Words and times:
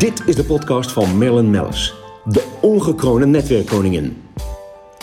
Dit 0.00 0.22
is 0.26 0.36
de 0.36 0.44
podcast 0.44 0.92
van 0.92 1.18
Marilyn 1.18 1.50
Mellis, 1.50 1.94
de 2.24 2.58
ongekroonde 2.60 3.26
netwerkkoningin. 3.26 4.22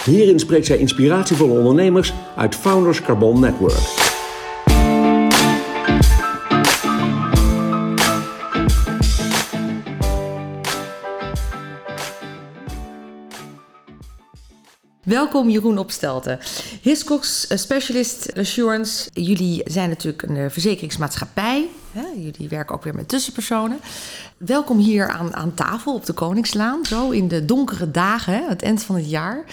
Hierin 0.04 0.40
spreekt 0.40 0.66
zij 0.66 0.78
inspiratievolle 0.78 1.60
ondernemers 1.60 2.14
uit 2.36 2.56
Founders 2.56 3.02
Carbon 3.02 3.40
Network. 3.40 4.06
Welkom 15.04 15.50
Jeroen 15.50 15.78
Opstelten. 15.78 16.40
Hiscox 16.82 17.48
eh, 17.48 17.58
Specialist 17.58 18.38
Assurance. 18.38 19.10
Jullie 19.14 19.62
zijn 19.66 19.90
natuurlijk 19.90 20.22
een 20.22 20.38
eh, 20.38 20.50
verzekeringsmaatschappij. 20.50 21.68
Hè? 21.98 22.08
Jullie 22.16 22.50
werken 22.50 22.76
ook 22.76 22.84
weer 22.84 22.96
met 22.96 23.08
tussenpersonen. 23.08 23.80
Welkom 24.38 24.78
hier 24.78 25.10
aan, 25.10 25.36
aan 25.36 25.54
tafel 25.54 25.94
op 25.94 26.06
de 26.06 26.14
Koningslaan. 26.14 26.86
Zo 26.86 27.10
in 27.10 27.28
de 27.28 27.46
donkere 27.46 27.92
dagen, 27.92 28.34
hè? 28.34 28.48
het 28.48 28.62
eind 28.62 28.84
van 28.84 28.96
het 28.96 29.10
jaar. 29.10 29.44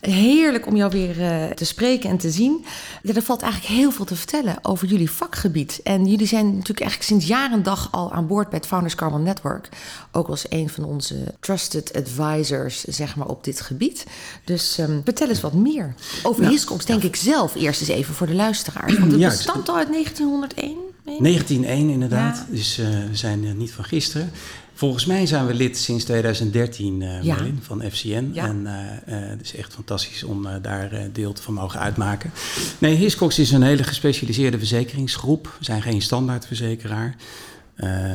Heerlijk 0.00 0.66
om 0.66 0.76
jou 0.76 0.90
weer 0.90 1.18
uh, 1.18 1.50
te 1.50 1.64
spreken 1.64 2.10
en 2.10 2.18
te 2.18 2.30
zien. 2.30 2.64
Ja, 3.02 3.14
er 3.14 3.22
valt 3.22 3.42
eigenlijk 3.42 3.72
heel 3.72 3.90
veel 3.90 4.04
te 4.04 4.16
vertellen 4.16 4.58
over 4.62 4.86
jullie 4.86 5.10
vakgebied. 5.10 5.80
En 5.82 6.06
jullie 6.06 6.26
zijn 6.26 6.46
natuurlijk 6.46 6.80
eigenlijk 6.80 7.10
sinds 7.10 7.26
jaar 7.26 7.52
en 7.52 7.62
dag 7.62 7.88
al 7.90 8.12
aan 8.12 8.26
boord 8.26 8.48
bij 8.48 8.58
het 8.58 8.68
Founders 8.68 8.94
Carbon 8.94 9.22
Network. 9.22 9.68
Ook 10.12 10.28
als 10.28 10.46
een 10.48 10.68
van 10.68 10.84
onze 10.84 11.34
trusted 11.40 11.92
advisors, 11.96 12.80
zeg 12.80 13.16
maar, 13.16 13.28
op 13.28 13.44
dit 13.44 13.60
gebied. 13.60 14.06
Dus 14.44 14.78
um, 14.78 15.00
vertel 15.04 15.28
eens 15.28 15.40
wat 15.40 15.54
meer. 15.54 15.94
Over 16.22 16.42
ja. 16.42 16.48
Hiscox 16.48 16.84
denk 16.84 17.02
ik 17.02 17.16
zelf 17.16 17.54
eerst 17.54 17.80
eens 17.80 17.90
even 17.90 18.14
voor 18.14 18.26
de 18.26 18.34
luisteraars. 18.34 18.98
Want 18.98 19.12
het 19.12 19.20
ja, 19.20 19.52
al 19.52 19.76
uit 19.76 19.92
1901. 19.92 20.91
1901 21.04 21.88
inderdaad, 21.88 22.36
ja. 22.36 22.54
dus 22.54 22.78
uh, 22.78 22.86
we 22.86 23.16
zijn 23.16 23.44
uh, 23.44 23.52
niet 23.52 23.72
van 23.72 23.84
gisteren. 23.84 24.30
Volgens 24.74 25.06
mij 25.06 25.26
zijn 25.26 25.46
we 25.46 25.54
lid 25.54 25.78
sinds 25.78 26.04
2013 26.04 27.00
uh, 27.00 27.22
ja. 27.22 27.34
Marlin, 27.34 27.58
van 27.62 27.82
FCN. 27.90 28.30
Ja. 28.32 28.46
En 28.46 28.60
uh, 28.64 28.72
uh, 29.20 29.28
het 29.28 29.40
is 29.40 29.54
echt 29.54 29.74
fantastisch 29.74 30.24
om 30.24 30.48
daar 30.62 31.08
deel 31.12 31.34
van 31.40 31.54
mogen 31.54 31.80
uitmaken. 31.80 32.30
Nee, 32.78 32.94
Hiscox 32.94 33.38
is 33.38 33.50
een 33.50 33.62
hele 33.62 33.82
gespecialiseerde 33.82 34.58
verzekeringsgroep. 34.58 35.54
We 35.58 35.64
zijn 35.64 35.82
geen 35.82 36.02
standaardverzekeraar. 36.02 37.16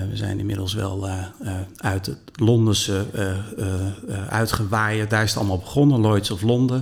we 0.09 0.11
zijn 0.13 0.39
inmiddels 0.39 0.73
wel 0.73 1.09
uit 1.77 2.05
het 2.05 2.19
Londense 2.33 3.05
uitgewaaid. 4.29 5.09
Daar 5.09 5.23
is 5.23 5.29
het 5.29 5.39
allemaal 5.39 5.59
begonnen, 5.59 5.99
Lloyds 5.99 6.31
of 6.31 6.41
Londen. 6.41 6.81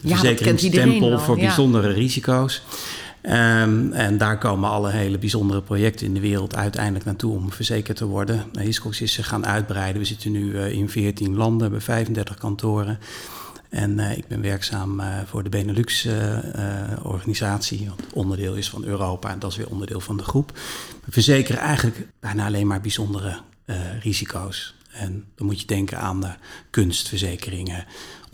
De 0.00 0.08
ja, 0.08 0.16
verzekeringstempel 0.16 1.18
voor 1.18 1.36
bijzondere 1.36 1.92
risico's. 1.92 2.62
Um, 3.24 3.92
en 3.92 4.18
daar 4.18 4.38
komen 4.38 4.70
alle 4.70 4.90
hele 4.90 5.18
bijzondere 5.18 5.62
projecten 5.62 6.06
in 6.06 6.14
de 6.14 6.20
wereld 6.20 6.56
uiteindelijk 6.56 7.04
naartoe 7.04 7.34
om 7.34 7.52
verzekerd 7.52 7.96
te 7.96 8.06
worden. 8.06 8.44
Hiscox 8.58 9.00
is 9.00 9.12
zich 9.12 9.28
gaan 9.28 9.46
uitbreiden. 9.46 10.00
We 10.00 10.06
zitten 10.06 10.32
nu 10.32 10.52
uh, 10.52 10.72
in 10.72 10.88
14 10.88 11.36
landen, 11.36 11.62
hebben 11.62 11.82
35 11.82 12.38
kantoren. 12.38 12.98
En 13.68 13.98
uh, 13.98 14.16
ik 14.16 14.26
ben 14.26 14.40
werkzaam 14.40 15.00
uh, 15.00 15.06
voor 15.26 15.42
de 15.42 15.48
Benelux-organisatie, 15.48 17.88
wat 17.88 18.02
onderdeel 18.12 18.54
is 18.54 18.70
van 18.70 18.84
Europa 18.84 19.30
en 19.30 19.38
dat 19.38 19.50
is 19.50 19.56
weer 19.56 19.70
onderdeel 19.70 20.00
van 20.00 20.16
de 20.16 20.22
groep. 20.22 20.52
We 21.04 21.12
verzekeren 21.12 21.60
eigenlijk 21.60 22.06
bijna 22.20 22.46
alleen 22.46 22.66
maar 22.66 22.80
bijzondere 22.80 23.40
risico's. 24.00 24.74
En 24.92 25.24
dan 25.34 25.46
moet 25.46 25.60
je 25.60 25.66
denken 25.66 25.98
aan 25.98 26.20
de 26.20 26.30
kunstverzekeringen, 26.70 27.84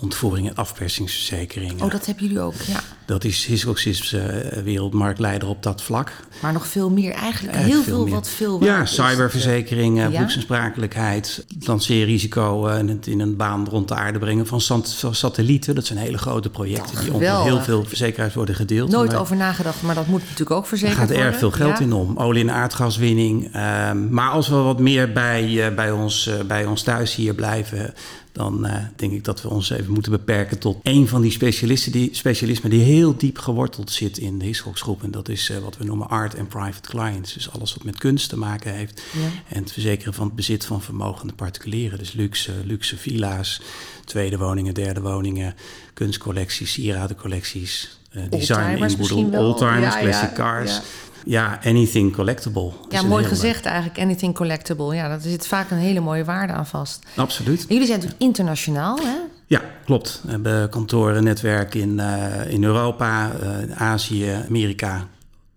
ontvoering 0.01 0.49
en 0.49 0.55
afpersingsverzekeringen. 0.55 1.85
Oh, 1.85 1.91
dat 1.91 2.07
hebben 2.07 2.25
jullie 2.25 2.41
ook, 2.41 2.55
ja. 2.67 2.81
Dat 3.07 3.25
is 3.25 3.45
Hiscox 3.45 3.87
is 3.87 4.13
uh, 4.13 4.23
wereldmarktleider 4.65 5.49
op 5.49 5.63
dat 5.63 5.83
vlak. 5.83 6.13
Maar 6.41 6.53
nog 6.53 6.67
veel 6.67 6.91
meer 6.91 7.13
eigenlijk, 7.13 7.57
heel 7.57 7.71
veel, 7.71 7.83
veel 7.83 8.05
meer. 8.05 8.15
wat 8.15 8.29
veel 8.29 8.65
Ja, 8.65 8.85
cyberverzekeringen, 8.85 10.11
ja? 10.11 10.19
boeksensprakelijkheid, 10.19 11.45
lanceerrisico 11.61 12.69
uh, 12.69 12.79
en 12.79 12.89
het 12.89 13.07
in 13.07 13.21
een 13.21 13.37
baan 13.37 13.67
rond 13.71 13.89
de 13.89 13.95
aarde 13.95 14.19
brengen 14.19 14.47
van, 14.47 14.61
van 14.61 15.15
satellieten. 15.15 15.75
Dat 15.75 15.87
zijn 15.87 15.99
hele 15.99 16.19
grote 16.19 16.51
projecten 16.51 16.97
oh, 16.97 17.03
die 17.03 17.13
onder 17.13 17.43
heel 17.43 17.61
veel 17.61 17.85
verzekeraars 17.85 18.35
worden 18.35 18.55
gedeeld. 18.55 18.91
Nooit 18.91 19.15
over 19.15 19.37
nagedacht, 19.37 19.83
maar 19.83 19.95
dat 19.95 20.07
moet 20.07 20.21
natuurlijk 20.23 20.51
ook 20.51 20.67
verzekerd 20.67 20.99
worden. 20.99 21.17
Er 21.17 21.23
gaat 21.23 21.31
erg 21.33 21.41
veel 21.41 21.51
geld 21.51 21.79
ja? 21.79 21.85
in 21.85 21.93
om. 21.93 22.17
Olie- 22.17 22.41
en 22.41 22.51
aardgaswinning. 22.51 23.47
Uh, 23.47 23.93
maar 24.11 24.31
als 24.31 24.49
we 24.49 24.57
wat 24.57 24.79
meer 24.79 25.13
bij, 25.13 25.73
bij, 25.75 25.91
ons, 25.91 26.31
bij 26.47 26.65
ons 26.65 26.83
thuis 26.83 27.15
hier 27.15 27.35
blijven, 27.35 27.95
dan 28.39 28.67
uh, 28.67 28.77
denk 28.97 29.13
ik 29.13 29.25
dat 29.25 29.43
we 29.43 29.49
ons 29.49 29.71
even 29.71 29.93
moeten 29.93 30.13
beperken 30.13 30.59
tot 30.59 30.79
één 30.83 31.09
van 31.09 31.21
die 31.21 31.31
specialisten 31.31 31.93
die, 31.93 32.09
specialismen 32.13 32.71
die 32.71 32.81
heel 32.81 33.17
diep 33.17 33.39
geworteld 33.39 33.91
zit 33.91 34.19
in 34.19 34.39
de 34.39 34.45
Hiscox-groep. 34.45 35.03
En 35.03 35.11
dat 35.11 35.29
is 35.29 35.51
uh, 35.51 35.59
wat 35.59 35.77
we 35.77 35.85
noemen 35.85 36.09
art 36.09 36.35
en 36.35 36.47
private 36.47 36.89
clients. 36.89 37.33
Dus 37.33 37.51
alles 37.51 37.75
wat 37.75 37.85
met 37.85 37.99
kunst 37.99 38.29
te 38.29 38.39
maken 38.39 38.75
heeft. 38.75 39.03
Ja. 39.13 39.55
En 39.55 39.63
het 39.63 39.73
verzekeren 39.73 40.15
van 40.15 40.27
het 40.27 40.35
bezit 40.35 40.65
van 40.65 40.83
vermogende 40.83 41.33
particulieren. 41.33 41.99
Dus 41.99 42.13
luxe, 42.13 42.53
luxe 42.65 42.97
villa's, 42.97 43.61
tweede 44.05 44.39
woningen, 44.39 44.75
derde 44.75 45.01
woningen, 45.01 45.55
kunstcollecties, 45.95 46.73
sieradencollecties. 46.73 47.98
Uh, 48.13 48.23
design 48.31 48.85
inboedel, 48.85 49.45
oldtimers, 49.45 49.95
ja, 49.95 50.01
classic 50.01 50.33
cars. 50.35 50.81
Ja, 51.25 51.61
anything 51.65 52.13
collectible. 52.13 52.73
Ja, 52.89 53.03
mooi 53.03 53.25
gezegd 53.25 53.65
eigenlijk, 53.65 53.99
anything 53.99 54.35
collectible. 54.35 54.95
Ja, 54.95 55.09
daar 55.09 55.21
zit 55.21 55.47
vaak 55.47 55.71
een 55.71 55.77
hele 55.77 56.01
mooie 56.01 56.25
waarde 56.25 56.53
aan 56.53 56.67
vast. 56.67 57.07
Absoluut. 57.17 57.61
En 57.61 57.67
jullie 57.69 57.87
zijn 57.87 57.99
natuurlijk 57.99 58.23
internationaal, 58.23 58.97
hè? 58.97 59.17
Ja, 59.47 59.63
klopt. 59.85 60.21
We 60.25 60.31
hebben 60.31 60.69
kantoren, 60.69 61.25
netwerk 61.25 61.75
in, 61.75 61.99
uh, 61.99 62.51
in 62.53 62.65
Europa, 62.65 63.33
uh, 63.43 63.81
Azië, 63.81 64.43
Amerika, 64.49 65.09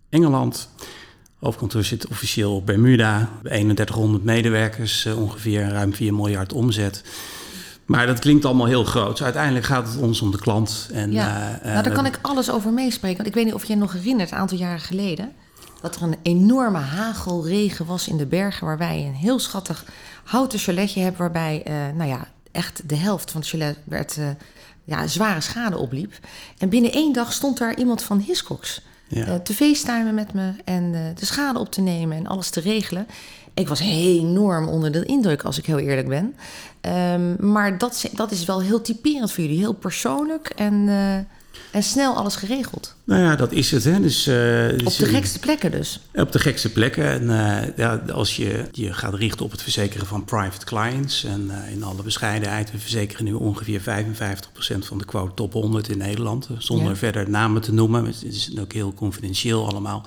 Engeland. 0.08 0.68
Hoofdkantoor 1.38 1.84
zit 1.84 2.06
officieel 2.06 2.56
op 2.56 2.66
Bermuda. 2.66 3.18
We 3.18 3.48
hebben 3.48 3.74
3100 3.74 4.24
medewerkers, 4.24 5.04
uh, 5.04 5.20
ongeveer 5.20 5.68
ruim 5.68 5.94
4 5.94 6.14
miljard 6.14 6.52
omzet. 6.52 7.02
Maar 7.92 8.06
dat 8.06 8.18
klinkt 8.18 8.44
allemaal 8.44 8.66
heel 8.66 8.84
groot. 8.84 9.22
Uiteindelijk 9.22 9.64
gaat 9.64 9.88
het 9.88 9.96
ons 9.96 10.20
om 10.20 10.30
de 10.30 10.38
klant. 10.38 10.88
En, 10.92 11.12
ja. 11.12 11.60
nou, 11.62 11.82
daar 11.82 11.92
kan 11.92 12.06
ik 12.06 12.18
alles 12.22 12.50
over 12.50 12.72
meespreken. 12.72 13.16
Want 13.16 13.28
ik 13.28 13.34
weet 13.34 13.44
niet 13.44 13.54
of 13.54 13.64
je 13.64 13.76
nog 13.76 13.92
herinnert, 13.92 14.30
een 14.30 14.38
aantal 14.38 14.58
jaren 14.58 14.80
geleden 14.80 15.32
dat 15.80 15.96
er 15.96 16.02
een 16.02 16.16
enorme 16.22 16.78
hagelregen 16.78 17.86
was 17.86 18.08
in 18.08 18.16
de 18.16 18.26
bergen, 18.26 18.66
waar 18.66 18.78
wij 18.78 19.04
een 19.06 19.14
heel 19.14 19.38
schattig 19.38 19.84
houten 20.24 20.58
chaletje 20.58 21.00
hebben, 21.00 21.20
waarbij 21.20 21.62
uh, 21.68 21.74
nou 21.96 22.10
ja, 22.10 22.26
echt 22.52 22.88
de 22.88 22.96
helft 22.96 23.30
van 23.30 23.40
het 23.40 23.50
chalet 23.50 23.78
werd, 23.84 24.16
uh, 24.16 24.28
ja, 24.84 25.06
zware 25.06 25.40
schade 25.40 25.76
opliep. 25.78 26.12
En 26.58 26.68
binnen 26.68 26.92
één 26.92 27.12
dag 27.12 27.32
stond 27.32 27.58
daar 27.58 27.76
iemand 27.76 28.02
van 28.02 28.18
Hiscox 28.18 28.82
ja. 29.08 29.26
uh, 29.26 29.34
te 29.34 29.54
facetimen 29.54 30.14
met 30.14 30.32
me 30.32 30.52
en 30.64 30.92
de 30.92 31.26
schade 31.26 31.58
op 31.58 31.70
te 31.70 31.80
nemen 31.80 32.16
en 32.16 32.26
alles 32.26 32.50
te 32.50 32.60
regelen. 32.60 33.06
Ik 33.54 33.68
was 33.68 33.80
enorm 33.80 34.68
onder 34.68 34.92
de 34.92 35.04
indruk, 35.04 35.42
als 35.42 35.58
ik 35.58 35.66
heel 35.66 35.78
eerlijk 35.78 36.08
ben. 36.08 36.34
Um, 37.12 37.36
maar 37.52 37.78
dat, 37.78 38.10
dat 38.14 38.30
is 38.30 38.44
wel 38.44 38.60
heel 38.60 38.80
typerend 38.80 39.32
voor 39.32 39.44
jullie, 39.44 39.58
heel 39.58 39.72
persoonlijk 39.72 40.48
en 40.48 40.88
en 41.72 41.82
snel 41.82 42.16
alles 42.16 42.36
geregeld. 42.36 42.94
Nou 43.04 43.22
ja, 43.22 43.36
dat 43.36 43.52
is 43.52 43.70
het. 43.70 43.84
Hè. 43.84 44.00
Dus, 44.00 44.26
uh, 44.26 44.64
op 44.84 44.96
de 44.96 45.06
gekste 45.06 45.38
plekken 45.38 45.70
dus. 45.70 46.00
Op 46.14 46.32
de 46.32 46.38
gekste 46.38 46.72
plekken. 46.72 47.04
En 47.04 47.22
uh, 47.22 47.76
ja, 47.76 48.02
als 48.12 48.36
je 48.36 48.64
je 48.72 48.92
gaat 48.92 49.14
richten 49.14 49.44
op 49.44 49.50
het 49.50 49.62
verzekeren 49.62 50.06
van 50.06 50.24
private 50.24 50.64
clients... 50.64 51.24
en 51.24 51.50
in 51.72 51.82
alle 51.82 52.02
bescheidenheid, 52.02 52.70
we 52.70 52.78
verzekeren 52.78 53.24
nu 53.24 53.32
ongeveer 53.32 53.80
55% 53.80 53.84
van 54.78 54.98
de 54.98 55.04
quote 55.04 55.34
top 55.34 55.52
100 55.52 55.88
in 55.88 55.98
Nederland. 55.98 56.48
Zonder 56.58 56.88
ja. 56.88 56.96
verder 56.96 57.30
namen 57.30 57.62
te 57.62 57.72
noemen. 57.72 58.04
Het 58.04 58.24
is 58.24 58.52
ook 58.60 58.72
heel 58.72 58.94
confidentieel 58.94 59.68
allemaal. 59.68 60.06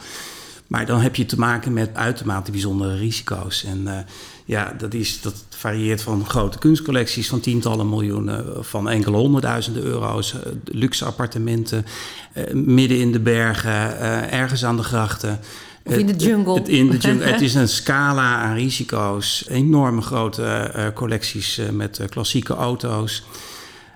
Maar 0.68 0.86
dan 0.86 1.00
heb 1.00 1.16
je 1.16 1.26
te 1.26 1.40
maken 1.40 1.74
met 1.74 1.90
uitermate 1.94 2.52
bijzondere 2.52 2.96
risico's. 2.96 3.64
En 3.64 4.06
ja, 4.46 4.76
dat, 4.78 4.94
is, 4.94 5.22
dat 5.22 5.46
varieert 5.50 6.02
van 6.02 6.26
grote 6.26 6.58
kunstcollecties 6.58 7.28
van 7.28 7.40
tientallen 7.40 7.90
miljoenen, 7.90 8.66
van 8.66 8.90
enkele 8.90 9.18
honderdduizenden 9.18 9.84
euro's, 9.84 10.34
uh, 10.34 10.40
luxe 10.64 11.06
appartementen, 11.06 11.86
uh, 12.34 12.54
midden 12.54 13.00
in 13.00 13.12
de 13.12 13.20
bergen, 13.20 13.72
uh, 13.72 14.34
ergens 14.34 14.66
aan 14.66 14.78
de 14.78 14.84
grachten. 14.84 15.40
Of 15.84 15.94
in 15.94 16.08
de 16.08 16.16
jungle. 16.16 16.54
Het, 16.54 16.68
in 16.68 16.89
de 16.89 16.98
jungle. 16.98 17.25
het 17.31 17.42
is 17.42 17.54
een 17.54 17.68
scala 17.68 18.36
aan 18.42 18.56
risico's, 18.56 19.45
enorme 19.50 20.01
grote 20.01 20.92
collecties 20.95 21.62
met 21.72 22.01
klassieke 22.10 22.54
auto's. 22.54 23.24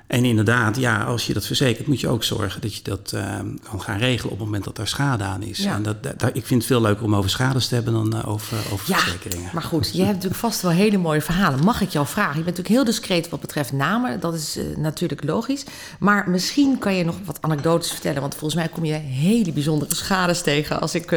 En 0.10 0.26
inderdaad, 0.26 0.78
ja, 0.78 1.04
als 1.04 1.28
je 1.28 1.34
dat 1.34 1.46
verzekert, 1.46 1.88
moet 1.88 2.00
je 2.00 2.08
ook 2.08 2.24
zorgen 2.24 2.62
dat 2.62 2.76
je 2.76 2.84
dat 2.84 3.12
uh, 3.16 3.40
kan 3.70 3.82
gaan 3.82 3.98
regelen 3.98 4.32
op 4.32 4.38
het 4.38 4.46
moment 4.46 4.64
dat 4.64 4.76
daar 4.76 4.88
schade 4.88 5.24
aan 5.24 5.42
is. 5.42 5.58
Ja. 5.58 5.76
En 5.76 5.84
dat, 5.84 6.04
dat, 6.04 6.30
ik 6.34 6.46
vind 6.46 6.62
het 6.62 6.66
veel 6.66 6.82
leuker 6.82 7.04
om 7.04 7.16
over 7.16 7.30
schades 7.30 7.68
te 7.68 7.76
hebben 7.76 7.94
dan 7.94 8.16
uh, 8.16 8.28
over, 8.28 8.58
over 8.72 8.90
ja, 8.90 8.98
verzekeringen. 8.98 9.50
Maar 9.54 9.64
goed, 9.64 9.90
je 9.94 10.00
hebt 10.00 10.14
natuurlijk 10.14 10.40
vast 10.40 10.62
wel 10.62 10.72
hele 10.72 10.98
mooie 10.98 11.22
verhalen. 11.22 11.64
Mag 11.64 11.82
ik 11.82 11.90
jou 11.90 12.08
vragen? 12.08 12.38
Je 12.38 12.44
bent 12.44 12.58
natuurlijk 12.58 12.76
heel 12.76 12.84
discreet 12.84 13.30
wat 13.30 13.40
betreft 13.40 13.72
namen. 13.72 14.20
Dat 14.20 14.34
is 14.34 14.58
uh, 14.58 14.78
natuurlijk 14.78 15.24
logisch. 15.24 15.64
Maar 16.00 16.30
misschien 16.30 16.78
kan 16.78 16.96
je 16.96 17.06
nog 17.06 17.16
wat 17.26 17.42
anekdotes 17.42 17.92
vertellen. 17.92 18.22
Want 18.22 18.36
volgens 18.36 18.60
mij 18.60 18.70
kom 18.70 18.86
je 18.86 18.94
hele 18.94 19.52
bijzondere 19.52 19.96
schades 19.96 20.42
tegen 20.42 20.82
als 20.82 20.96
ik 20.96 21.12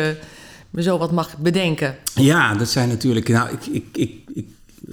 me 0.71 0.83
zo 0.83 0.99
wat 0.99 1.13
mag 1.13 1.39
bedenken. 1.39 1.97
Ja, 2.15 2.55
dat 2.55 2.69
zijn 2.69 2.89
natuurlijk. 2.89 3.29
Nou, 3.29 3.51
ik, 3.51 3.67
ik, 3.67 3.85
ik, 3.93 4.13
ik 4.35 4.47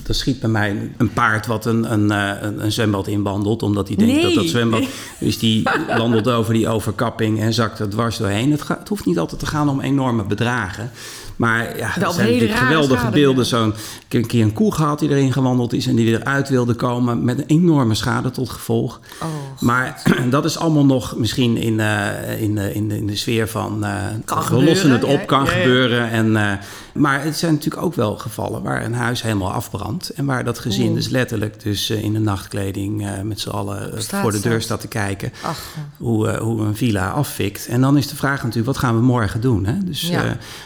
er 0.08 0.16
schiet 0.16 0.40
bij 0.40 0.50
mij 0.50 0.92
een 0.98 1.14
paard 1.14 1.48
wat 1.48 1.66
een, 1.66 1.92
een, 1.94 2.10
een, 2.10 2.64
een 2.64 2.72
zwembad 2.72 3.08
inwandelt. 3.08 3.64
Omdat 3.64 3.88
hij 3.88 3.98
denkt 3.98 4.14
nee. 4.14 4.24
dat 4.24 4.34
dat 4.34 4.46
zwembad... 4.46 4.84
Dus 5.20 5.40
die 5.40 5.64
wandelt 5.98 6.30
over 6.30 6.54
die 6.54 6.68
overkapping 6.68 7.40
en 7.40 7.54
zakt 7.54 7.80
er 7.80 7.90
dwars 7.90 8.18
doorheen. 8.18 8.52
Het, 8.52 8.62
gaat, 8.62 8.80
het 8.80 8.90
hoeft 8.90 9.06
niet 9.06 9.20
altijd 9.20 9.40
te 9.40 9.46
gaan 9.46 9.70
om 9.70 9.82
enorme 9.82 10.24
bedragen. 10.24 10.92
Maar 11.40 11.78
ja, 11.78 11.96
er 11.96 12.12
zijn 12.12 12.32
natuurlijk 12.32 12.60
geweldige 12.60 13.00
schade, 13.00 13.12
beelden. 13.12 13.44
ja. 13.44 13.50
Zo'n 13.50 13.74
een 14.10 14.26
keer 14.28 14.44
een 14.44 14.54
koe 14.54 14.74
gehad 14.74 15.00
die 15.00 15.10
erin 15.10 15.34
gewandeld 15.34 15.74
is 15.74 15.88
en 15.88 15.96
die 15.96 16.06
weer 16.06 16.24
uit 16.24 16.50
wilde 16.50 16.74
komen 16.74 17.24
met 17.24 17.38
een 17.38 17.44
enorme 17.48 17.96
schade 17.96 18.32
tot 18.32 18.50
gevolg. 18.50 19.00
Oh, 19.22 19.28
maar 19.62 20.02
dat 20.30 20.46
is 20.46 20.58
allemaal 20.58 20.86
nog 20.86 21.16
misschien 21.18 21.58
in, 21.58 21.80
eh, 21.80 22.42
in, 22.42 22.56
de- 22.56 22.74
in, 22.74 22.88
de, 22.90 22.98
in 22.98 23.08
de 23.08 23.16
sfeer 23.16 23.48
van 23.48 23.86
eh, 23.86 23.94
Kan 24.26 24.44
we 24.50 24.64
lossen 24.64 24.92
het 24.92 25.04
op, 25.04 25.28
kan 25.28 25.44
ja, 25.44 25.50
gebeuren. 25.52 26.10
En, 26.10 26.36
eh, 26.36 26.52
maar 26.94 27.24
het 27.24 27.38
zijn 27.38 27.54
natuurlijk 27.54 27.84
ook 27.84 27.96
wel 27.96 28.18
gevallen 28.18 28.62
waar 28.64 28.86
een 28.86 28.94
huis 28.94 29.22
helemaal 29.22 29.52
afbrandt 29.52 30.10
en 30.10 30.26
waar 30.26 30.44
dat 30.44 30.60
gezin 30.60 30.94
dus 30.94 31.08
letterlijk 31.10 31.64
dus 31.64 31.90
eh, 31.90 32.04
in 32.04 32.14
de 32.14 32.20
nachtkleding 32.20 33.06
eh, 33.08 33.22
met 33.24 33.40
z'n 33.40 33.50
allen 33.50 33.94
eh, 33.96 34.00
voor 34.22 34.32
de 34.32 34.40
deur 34.40 34.62
staat. 34.62 34.82
te 34.82 34.88
kijken 34.88 35.32
ach, 35.44 35.60
hoe, 35.98 36.28
eh, 36.30 36.42
hoe 36.42 36.62
een 36.62 36.76
villa 36.76 37.10
afvikt. 37.10 37.68
En 37.68 37.82
dan 37.82 37.98
is 37.98 38.08
de 38.08 38.16
vraag 38.16 38.38
natuurlijk, 38.38 38.66
wat 38.66 38.78
gaan 38.78 38.96
we 38.96 39.02
morgen 39.02 39.42
doen? 39.42 39.66
Hè? 39.66 39.74
Dus 39.84 40.10
eh, 40.10 40.22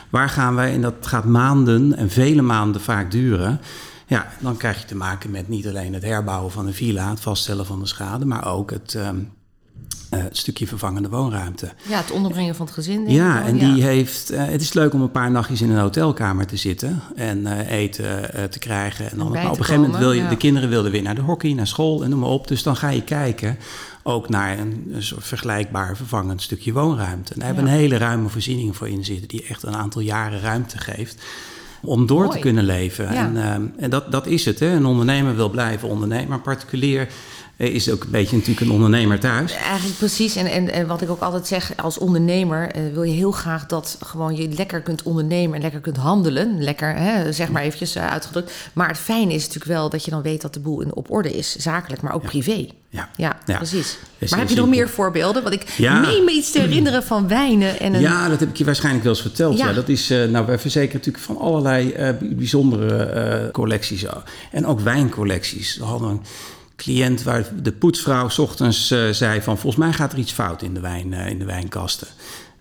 waar 0.09 0.29
gaan 0.29 0.55
wij, 0.55 0.62
en 0.71 0.81
dat 0.81 0.93
gaat 1.01 1.25
maanden 1.25 1.95
en 1.95 2.09
vele 2.09 2.41
maanden 2.41 2.81
vaak 2.81 3.11
duren. 3.11 3.59
Ja, 4.07 4.27
dan 4.39 4.57
krijg 4.57 4.79
je 4.79 4.85
te 4.85 4.95
maken 4.95 5.31
met 5.31 5.47
niet 5.47 5.67
alleen 5.67 5.93
het 5.93 6.03
herbouwen 6.03 6.51
van 6.51 6.67
een 6.67 6.73
villa, 6.73 7.09
het 7.09 7.19
vaststellen 7.19 7.65
van 7.65 7.79
de 7.79 7.85
schade, 7.85 8.25
maar 8.25 8.47
ook 8.47 8.71
het, 8.71 8.95
ehm, 8.95 9.17
het 10.09 10.37
stukje 10.37 10.67
vervangende 10.67 11.09
woonruimte. 11.09 11.71
ja, 11.89 11.97
het 11.97 12.11
onderbrengen 12.11 12.55
van 12.55 12.65
het 12.65 12.75
gezin. 12.75 13.09
Ja, 13.09 13.33
wel, 13.33 13.43
en 13.43 13.57
die 13.57 13.83
heeft. 13.83 14.29
eh, 14.29 14.45
het 14.45 14.61
is 14.61 14.73
leuk 14.73 14.93
om 14.93 15.01
een 15.01 15.11
paar 15.11 15.31
nachtjes 15.31 15.61
in 15.61 15.69
een 15.69 15.79
hotelkamer 15.79 16.45
te 16.45 16.57
zitten 16.57 17.01
en 17.15 17.45
eh, 17.47 17.71
eten 17.79 18.29
te 18.51 18.59
krijgen. 18.59 19.11
En 19.11 19.17
dan, 19.17 19.31
maar 19.31 19.43
op 19.43 19.49
een 19.49 19.55
gegeven 19.55 19.81
moment 19.81 19.99
wil 19.99 20.11
je, 20.11 20.21
ja. 20.21 20.29
de 20.29 20.37
kinderen 20.37 20.69
wilden 20.69 20.91
weer 20.91 21.01
naar 21.01 21.15
de 21.15 21.21
hockey, 21.21 21.53
naar 21.53 21.67
school 21.67 22.03
en 22.03 22.09
noem 22.09 22.19
maar 22.19 22.29
op. 22.29 22.47
Dus 22.47 22.63
dan 22.63 22.75
ga 22.75 22.89
je 22.89 23.03
kijken 23.03 23.57
ook 24.03 24.29
naar 24.29 24.59
een, 24.59 24.89
een 24.93 25.03
soort 25.03 25.25
vergelijkbaar 25.25 25.95
vervangend 25.97 26.41
stukje 26.41 26.73
woonruimte. 26.73 27.33
En 27.33 27.39
daar 27.39 27.47
hebben 27.47 27.63
we 27.65 27.69
Ja. 27.69 27.75
een 27.75 27.81
hele 27.81 27.97
ruime 27.97 28.29
voorziening 28.29 28.75
voor 28.75 28.89
in 28.89 29.05
zitten, 29.05 29.27
die 29.27 29.45
echt 29.47 29.63
een 29.63 29.75
aantal 29.75 30.01
jaren 30.01 30.39
ruimte 30.41 30.77
geeft. 30.77 31.21
Om 31.81 32.05
door 32.05 32.23
Mooi. 32.23 32.31
te 32.31 32.39
kunnen 32.39 32.63
leven. 32.63 33.13
Ja. 33.13 33.25
En, 33.25 33.43
ehm, 33.43 33.61
en 33.77 33.89
dat, 33.89 34.11
dat 34.11 34.27
is 34.27 34.45
het. 34.45 34.59
Hè. 34.59 34.67
Een 34.75 34.85
ondernemer 34.85 35.35
wil 35.35 35.49
blijven 35.49 35.89
ondernemen. 35.89 36.27
Maar 36.27 36.39
particulier 36.39 37.07
is 37.57 37.91
ook 37.91 38.03
een 38.03 38.11
beetje 38.11 38.35
natuurlijk 38.35 38.65
een 38.67 38.71
ondernemer 38.73 39.19
thuis. 39.19 39.53
Eigenlijk 39.53 39.97
precies. 39.97 40.35
En, 40.35 40.45
en, 40.45 40.71
en 40.71 40.87
wat 40.87 41.01
ik 41.01 41.09
ook 41.09 41.21
altijd 41.21 41.47
zeg, 41.47 41.71
als 41.75 41.97
ondernemer 41.97 42.71
eh, 42.71 42.81
wil 42.93 43.03
je 43.03 43.13
heel 43.13 43.31
graag 43.31 43.65
dat 43.65 43.97
gewoon 44.05 44.35
je 44.35 44.49
lekker 44.49 44.81
kunt 44.81 45.03
ondernemen 45.03 45.55
en 45.55 45.61
lekker 45.61 45.79
kunt 45.79 45.97
handelen. 45.97 46.63
Lekker, 46.63 46.95
hè, 46.95 47.31
zeg 47.31 47.49
maar 47.49 47.61
eventjes 47.61 47.95
eh, 47.95 48.07
uitgedrukt. 48.07 48.51
Maar 48.73 48.87
het 48.87 48.97
fijne 48.97 49.33
is 49.33 49.41
natuurlijk 49.41 49.71
wel 49.71 49.89
dat 49.89 50.05
je 50.05 50.11
dan 50.11 50.21
weet 50.21 50.41
dat 50.41 50.53
de 50.53 50.59
boel 50.59 50.81
in, 50.81 50.95
op 50.95 51.11
orde 51.11 51.31
is. 51.37 51.55
Zakelijk, 51.55 52.01
maar 52.01 52.13
ook 52.13 52.23
privé. 52.23 52.67
Ja. 52.89 53.09
Ja, 53.15 53.37
Ja. 53.45 53.57
precies. 53.57 53.97
Is 54.17 54.29
maar 54.29 54.39
heb 54.39 54.49
je 54.49 54.55
nog 54.55 54.67
meer 54.67 54.89
voorbeelden? 54.89 55.43
Want 55.43 55.55
ik 55.55 55.69
Ja. 55.69 55.99
meen 55.99 56.23
me 56.23 56.31
iets 56.31 56.51
te 56.51 56.59
herinneren 56.59 57.03
van 57.03 57.27
wijnen 57.27 57.79
en 57.79 57.93
een... 57.93 58.01
Ja, 58.01 58.29
dat 58.29 58.39
heb 58.39 58.49
ik 58.49 58.57
je 58.57 58.65
waarschijnlijk 58.65 59.03
wel 59.03 59.13
eens 59.13 59.21
verteld. 59.21 59.57
Ja. 59.57 59.67
Ja. 59.67 59.73
dat 59.73 59.89
is, 59.89 60.09
eh, 60.09 60.23
nou, 60.23 60.45
wij 60.45 60.59
verzekeren 60.59 60.95
natuurlijk 60.97 61.23
van 61.23 61.37
allerlei 61.37 61.91
eh, 61.91 62.09
bijzondere 62.21 62.95
eh, 63.03 63.51
collecties. 63.51 64.05
En 64.51 64.65
ook 64.65 64.79
wijncollecties. 64.79 65.77
We 65.77 65.83
hadden 65.83 66.09
een 66.09 66.21
cliënt 66.75 67.23
waar 67.23 67.45
de 67.61 67.71
poetsvrouw 67.71 68.29
ochtends 68.37 68.91
eh, 68.91 69.09
zei 69.09 69.41
van... 69.41 69.57
volgens 69.57 69.83
mij 69.83 69.93
gaat 69.93 70.11
er 70.11 70.17
iets 70.17 70.31
fout 70.31 70.61
in 70.61 70.73
de, 70.73 70.79
wijn, 70.79 71.13
eh, 71.13 71.29
in 71.29 71.39
de 71.39 71.45
wijnkasten. 71.45 72.07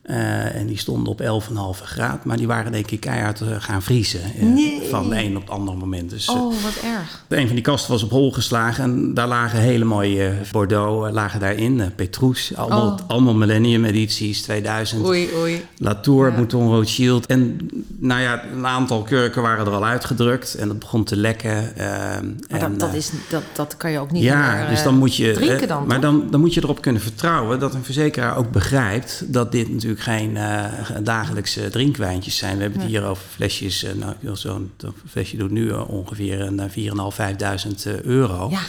Eh, 0.03 0.55
en 0.55 0.67
die 0.67 0.79
stonden 0.79 1.13
op 1.13 1.21
11,5 1.21 1.81
graad. 1.85 2.25
Maar 2.25 2.37
die 2.37 2.47
waren 2.47 2.73
denk 2.73 2.91
ik 2.91 3.01
keihard 3.01 3.41
eh, 3.41 3.49
gaan 3.59 3.83
vriezen. 3.83 4.21
eh, 4.23 4.43
Nee. 4.43 4.83
Van 4.91 5.09
de 5.09 5.17
een 5.25 5.37
op 5.37 5.43
het 5.43 5.51
andere 5.51 5.77
moment. 5.79 6.11
Dus, 6.11 6.29
Oh, 6.29 6.55
wat 6.63 6.77
erg. 6.85 7.25
een 7.29 7.47
van 7.47 7.55
die 7.55 7.65
kasten 7.65 7.93
was 7.93 8.03
op 8.03 8.11
hol 8.11 8.33
geslagen 8.33 8.85
en 8.85 9.15
daar 9.15 9.29
lagen 9.29 9.59
hele 9.59 9.85
mooie 9.85 10.33
Bordeaux 10.53 11.13
lagen 11.13 11.41
daarin. 11.41 11.83
Petrus, 11.97 12.53
allemaal, 12.57 12.87
Oh. 12.93 12.99
allemaal 13.07 13.35
Millennium 13.35 13.85
edities, 13.85 14.43
2000. 14.43 15.07
Oei, 15.07 15.29
oei. 15.41 15.65
Latour, 15.79 16.29
Ja. 16.31 16.35
Mouton 16.37 16.69
Rothschild. 16.75 17.27
En 17.27 17.69
nou 17.99 18.21
ja, 18.21 18.45
een 18.55 18.67
aantal 18.67 19.03
kurken 19.03 19.43
waren 19.43 19.67
er 19.67 19.73
al 19.73 19.85
uitgedrukt 19.85 20.55
en 20.55 20.69
dat 20.69 20.79
begon 20.79 21.05
te 21.05 21.17
lekken. 21.17 21.77
eh, 21.77 21.87
Maar 21.87 22.21
en, 22.49 22.61
dat, 22.61 22.79
dat, 22.81 22.95
is, 22.95 23.11
dat, 23.29 23.43
dat 23.53 23.77
kan 23.77 23.91
je 23.91 23.99
ook 23.99 24.11
niet 24.11 24.23
ja, 24.23 24.55
meer, 24.57 24.69
dus 24.69 24.83
dan 24.83 24.95
moet 24.99 25.17
je. 25.17 25.33
drinken 25.33 25.69
dan, 25.69 25.87
maar 25.87 26.01
dan, 26.01 26.25
dan 26.31 26.41
moet 26.41 26.55
je 26.55 26.61
erop 26.63 26.81
kunnen 26.81 27.03
vertrouwen 27.03 27.59
dat 27.61 27.75
een 27.75 27.85
verzekeraar 27.85 28.37
ook 28.37 28.51
begrijpt 28.51 29.25
dat 29.27 29.53
dit 29.53 29.69
natuurlijk 29.73 29.92
geen 30.01 30.37
eh, 30.37 30.65
dagelijkse 31.03 31.71
drinkwijntjes 31.71 32.37
zijn. 32.37 32.57
We 32.57 32.63
hebben 32.63 32.81
het 32.81 32.91
hier 32.91 33.05
over 33.05 33.25
flesjes. 33.35 33.83
eh, 33.85 33.93
nou, 33.95 34.37
zo'n 34.37 34.71
flesje 35.11 35.37
doet 35.37 35.51
nu 35.51 35.71
eh, 35.71 35.89
ongeveer 35.91 36.41
een 36.41 36.61
eh, 36.61 36.69
4.500, 36.69 37.67
5.000 37.67 37.87
eh, 37.87 38.01
euro. 38.01 38.51
Ja, 38.51 38.61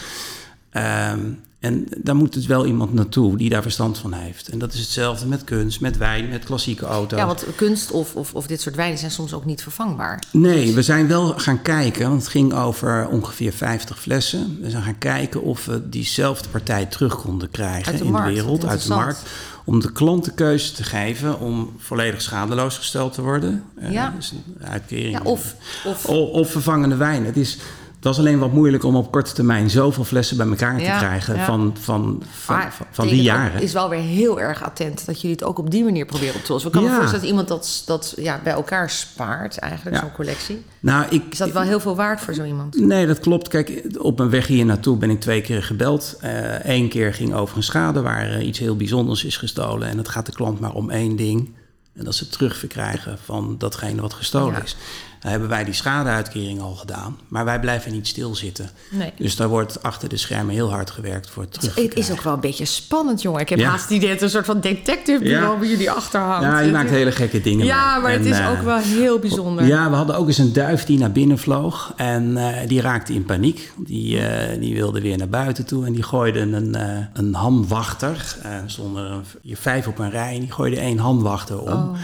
Ehm, 0.73 1.19
en 1.59 1.87
daar 1.97 2.15
moet 2.15 2.33
dus 2.33 2.45
wel 2.45 2.65
iemand 2.65 2.93
naartoe 2.93 3.37
die 3.37 3.49
daar 3.49 3.61
verstand 3.61 3.97
van 3.97 4.13
heeft. 4.13 4.47
En 4.47 4.59
dat 4.59 4.73
is 4.73 4.79
hetzelfde 4.79 5.25
met 5.25 5.43
kunst, 5.43 5.81
met 5.81 5.97
wijn, 5.97 6.29
met 6.29 6.43
klassieke 6.43 6.85
auto's. 6.85 7.19
ja 7.19 7.25
want 7.25 7.45
kunst 7.55 7.91
of, 7.91 8.15
of, 8.15 8.33
of 8.33 8.47
dit 8.47 8.61
soort 8.61 8.75
wijnen 8.75 8.97
zijn 8.97 9.11
soms 9.11 9.33
ook 9.33 9.45
niet 9.45 9.61
vervangbaar. 9.63 10.23
Nee, 10.31 10.73
we 10.73 10.81
zijn 10.81 11.07
wel 11.07 11.33
gaan 11.37 11.61
kijken, 11.61 12.09
want 12.09 12.21
het 12.21 12.31
ging 12.31 12.53
over 12.53 13.07
ongeveer 13.07 13.53
50 13.53 13.99
flessen. 13.99 14.57
We 14.61 14.69
zijn 14.69 14.83
gaan 14.83 14.97
kijken 14.97 15.41
of 15.41 15.65
we 15.65 15.89
diezelfde 15.89 16.49
partij 16.49 16.85
terug 16.85 17.15
konden 17.21 17.51
krijgen 17.51 17.93
in 18.05 18.11
de 18.13 18.21
wereld, 18.21 18.65
uit 18.65 18.83
de 18.83 18.89
markt. 18.89 19.21
Om 19.65 19.79
de 19.79 19.91
klant 19.91 20.25
de 20.25 20.33
keuze 20.33 20.71
te 20.73 20.83
geven 20.83 21.39
om 21.39 21.73
volledig 21.77 22.21
schadeloos 22.21 22.77
gesteld 22.77 23.13
te 23.13 23.21
worden. 23.21 23.63
Eh, 23.75 23.91
Ja. 23.91 24.13
dus 24.15 24.31
een 24.31 24.67
uitkering. 24.67 25.11
Ja, 25.17 25.21
of, 25.23 25.55
of 25.85 26.05
of 26.09 26.51
vervangende 26.51 26.95
wijn. 26.95 27.25
Het 27.25 27.37
is, 27.37 27.57
het 28.03 28.15
was 28.15 28.25
alleen 28.25 28.39
wat 28.39 28.51
moeilijk 28.51 28.83
om 28.83 28.95
op 28.95 29.11
korte 29.11 29.33
termijn 29.33 29.69
zoveel 29.69 30.03
flessen 30.03 30.37
bij 30.37 30.47
elkaar 30.47 30.77
te 30.77 30.83
Ja, 30.83 30.97
krijgen 30.97 31.35
ja. 31.35 31.45
van, 31.45 31.75
van, 31.79 32.23
van, 32.31 32.61
van, 32.71 32.85
van 32.91 33.07
die 33.07 33.21
jaren. 33.21 33.61
is 33.61 33.73
wel 33.73 33.89
weer 33.89 33.99
heel 33.99 34.39
erg 34.39 34.63
attent 34.63 35.05
dat 35.05 35.21
jullie 35.21 35.35
het 35.35 35.45
ook 35.45 35.57
op 35.57 35.71
die 35.71 35.83
manier 35.83 36.05
proberen 36.05 36.35
op 36.35 36.43
te 36.43 36.51
lossen. 36.51 36.71
Ja. 36.73 36.79
me 36.79 36.87
voorstellen 36.87 37.19
dat 37.19 37.29
iemand 37.29 37.47
dat, 37.47 37.83
dat 37.85 38.13
ja, 38.17 38.39
bij 38.43 38.53
elkaar 38.53 38.89
spaart, 38.89 39.57
eigenlijk, 39.57 39.97
zo'n 39.97 40.11
collectie. 40.11 40.65
Nou, 40.79 41.05
ik, 41.09 41.23
Is 41.29 41.37
dat 41.37 41.51
wel 41.51 41.61
heel 41.61 41.79
veel 41.79 41.95
waard 41.95 42.21
voor 42.21 42.33
zo 42.33 42.43
iemand? 42.43 42.75
Nee, 42.79 43.07
dat 43.07 43.19
klopt. 43.19 43.47
Kijk, 43.47 43.83
op 43.97 44.17
mijn 44.17 44.29
weg 44.29 44.47
hier 44.47 44.65
naartoe 44.65 44.97
ben 44.97 45.09
ik 45.09 45.19
twee 45.19 45.41
keer 45.41 45.63
gebeld. 45.63 46.17
Eén 46.63 46.89
keer 46.89 47.13
ging 47.13 47.33
over 47.33 47.57
een 47.57 47.63
schade 47.63 48.01
waar 48.01 48.31
eh, 48.31 48.47
iets 48.47 48.59
heel 48.59 48.75
bijzonders 48.75 49.23
is 49.23 49.37
gestolen. 49.37 49.87
En 49.87 49.97
het 49.97 50.09
gaat 50.09 50.25
de 50.25 50.31
klant 50.31 50.59
maar 50.59 50.73
om 50.73 50.89
één 50.89 51.15
ding. 51.15 51.49
En 51.95 52.03
dat 52.03 52.13
is 52.13 52.19
het 52.19 52.31
terugverkrijgen 52.31 53.17
van 53.23 53.55
datgene 53.57 54.01
wat 54.01 54.13
gestolen 54.13 54.53
Ja. 54.53 54.63
is. 54.63 54.75
Hebben 55.23 55.49
wij 55.49 55.63
die 55.63 55.73
schadeuitkering 55.73 56.61
al 56.61 56.73
gedaan. 56.73 57.17
Maar 57.27 57.45
wij 57.45 57.59
blijven 57.59 57.91
niet 57.91 58.07
stilzitten. 58.07 58.69
Nee. 58.91 59.11
Dus 59.17 59.35
daar 59.35 59.47
wordt 59.47 59.83
achter 59.83 60.09
de 60.09 60.17
schermen 60.17 60.53
heel 60.53 60.69
hard 60.71 60.91
gewerkt 60.91 61.29
voor 61.29 61.43
het 61.43 61.71
Het 61.75 61.93
is 61.95 62.11
ook 62.11 62.21
wel 62.21 62.33
een 62.33 62.39
beetje 62.39 62.65
spannend, 62.65 63.21
jongen. 63.21 63.41
Ik 63.41 63.49
heb 63.49 63.59
Ja. 63.59 63.69
haast 63.69 63.91
er 63.91 64.21
een 64.23 64.29
soort 64.29 64.45
van 64.45 64.59
detective 64.59 65.19
bureau 65.23 65.53
Ja. 65.53 65.59
bij 65.59 65.67
jullie 65.69 65.91
achterhangt. 65.91 66.43
Ja, 66.45 66.59
je 66.59 66.71
maakt 66.71 66.89
hele 66.89 67.11
gekke 67.11 67.41
dingen 67.41 67.65
Ja, 67.65 67.93
mee. 67.93 68.01
maar 68.01 68.11
het 68.11 68.25
is 68.25 68.39
eh, 68.39 68.49
ook 68.51 68.61
wel 68.61 68.77
heel 68.77 69.19
bijzonder. 69.19 69.65
Ja, 69.65 69.89
we 69.89 69.95
hadden 69.95 70.15
ook 70.15 70.27
eens 70.27 70.37
een 70.37 70.53
duif 70.53 70.85
die 70.85 70.97
naar 70.99 71.11
binnen 71.11 71.37
vloog. 71.37 71.93
En 71.95 72.37
eh, 72.37 72.67
die 72.67 72.81
raakte 72.81 73.13
in 73.13 73.25
paniek. 73.25 73.71
Die, 73.77 74.19
eh, 74.27 74.59
die 74.59 74.73
wilde 74.75 75.01
weer 75.01 75.17
naar 75.17 75.29
buiten 75.29 75.65
toe. 75.65 75.85
En 75.85 75.93
die 75.93 76.03
gooide 76.03 76.39
een, 76.39 76.75
eh 76.75 76.97
een 77.13 77.33
hamwachter. 77.33 78.35
Eh, 78.43 78.51
Er 78.51 78.63
stonden 78.65 79.11
er 79.11 79.21
hier 79.41 79.57
vijf 79.57 79.87
op 79.87 79.99
een 79.99 80.09
rij. 80.11 80.33
En 80.33 80.39
die 80.39 80.51
gooide 80.51 80.79
één 80.79 80.97
hamwachter 80.97 81.59
om. 81.61 81.67
Oh. 81.69 81.97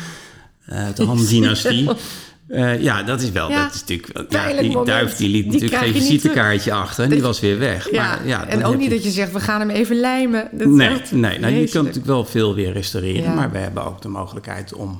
Eh, 0.65 0.83
de 0.95 1.05
hamdynastie. 1.05 1.89
Eh, 2.49 2.81
ja, 2.81 3.03
dat 3.03 3.21
is 3.21 3.31
wel. 3.31 3.49
Ja, 3.49 3.63
dat 3.63 3.73
is 3.73 3.79
natuurlijk, 3.79 4.31
ja, 4.31 4.47
die 4.47 4.67
moment. 4.67 4.85
duif 4.85 5.15
die 5.15 5.29
liet 5.29 5.43
Die 5.43 5.51
natuurlijk 5.51 5.81
geen 5.81 5.93
visitekaartje 5.93 6.73
achter. 6.73 7.03
En 7.03 7.09
die 7.09 7.21
was 7.21 7.39
weer 7.39 7.59
weg. 7.59 7.91
Ja, 7.91 8.03
Maar, 8.03 8.27
ja, 8.27 8.47
en 8.47 8.65
ook 8.65 8.75
niet 8.77 8.83
je- 8.89 8.95
dat 8.95 9.03
je 9.03 9.11
zegt, 9.11 9.31
we 9.31 9.39
gaan 9.39 9.59
hem 9.59 9.69
even 9.69 9.95
lijmen. 9.99 10.49
Dat 10.51 10.67
Nee, 10.67 10.87
echt 10.89 11.11
nee 11.11 11.21
nou, 11.21 11.33
je 11.33 11.39
kan 11.39 11.49
vreselijk. 11.51 11.73
natuurlijk 11.73 12.05
wel 12.05 12.25
veel 12.25 12.55
weer 12.55 12.71
restaureren. 12.71 13.33
Maar 13.35 13.51
we 13.51 13.57
hebben 13.57 13.85
ook 13.85 14.01
de 14.01 14.07
mogelijkheid 14.07 14.73
om 14.73 14.99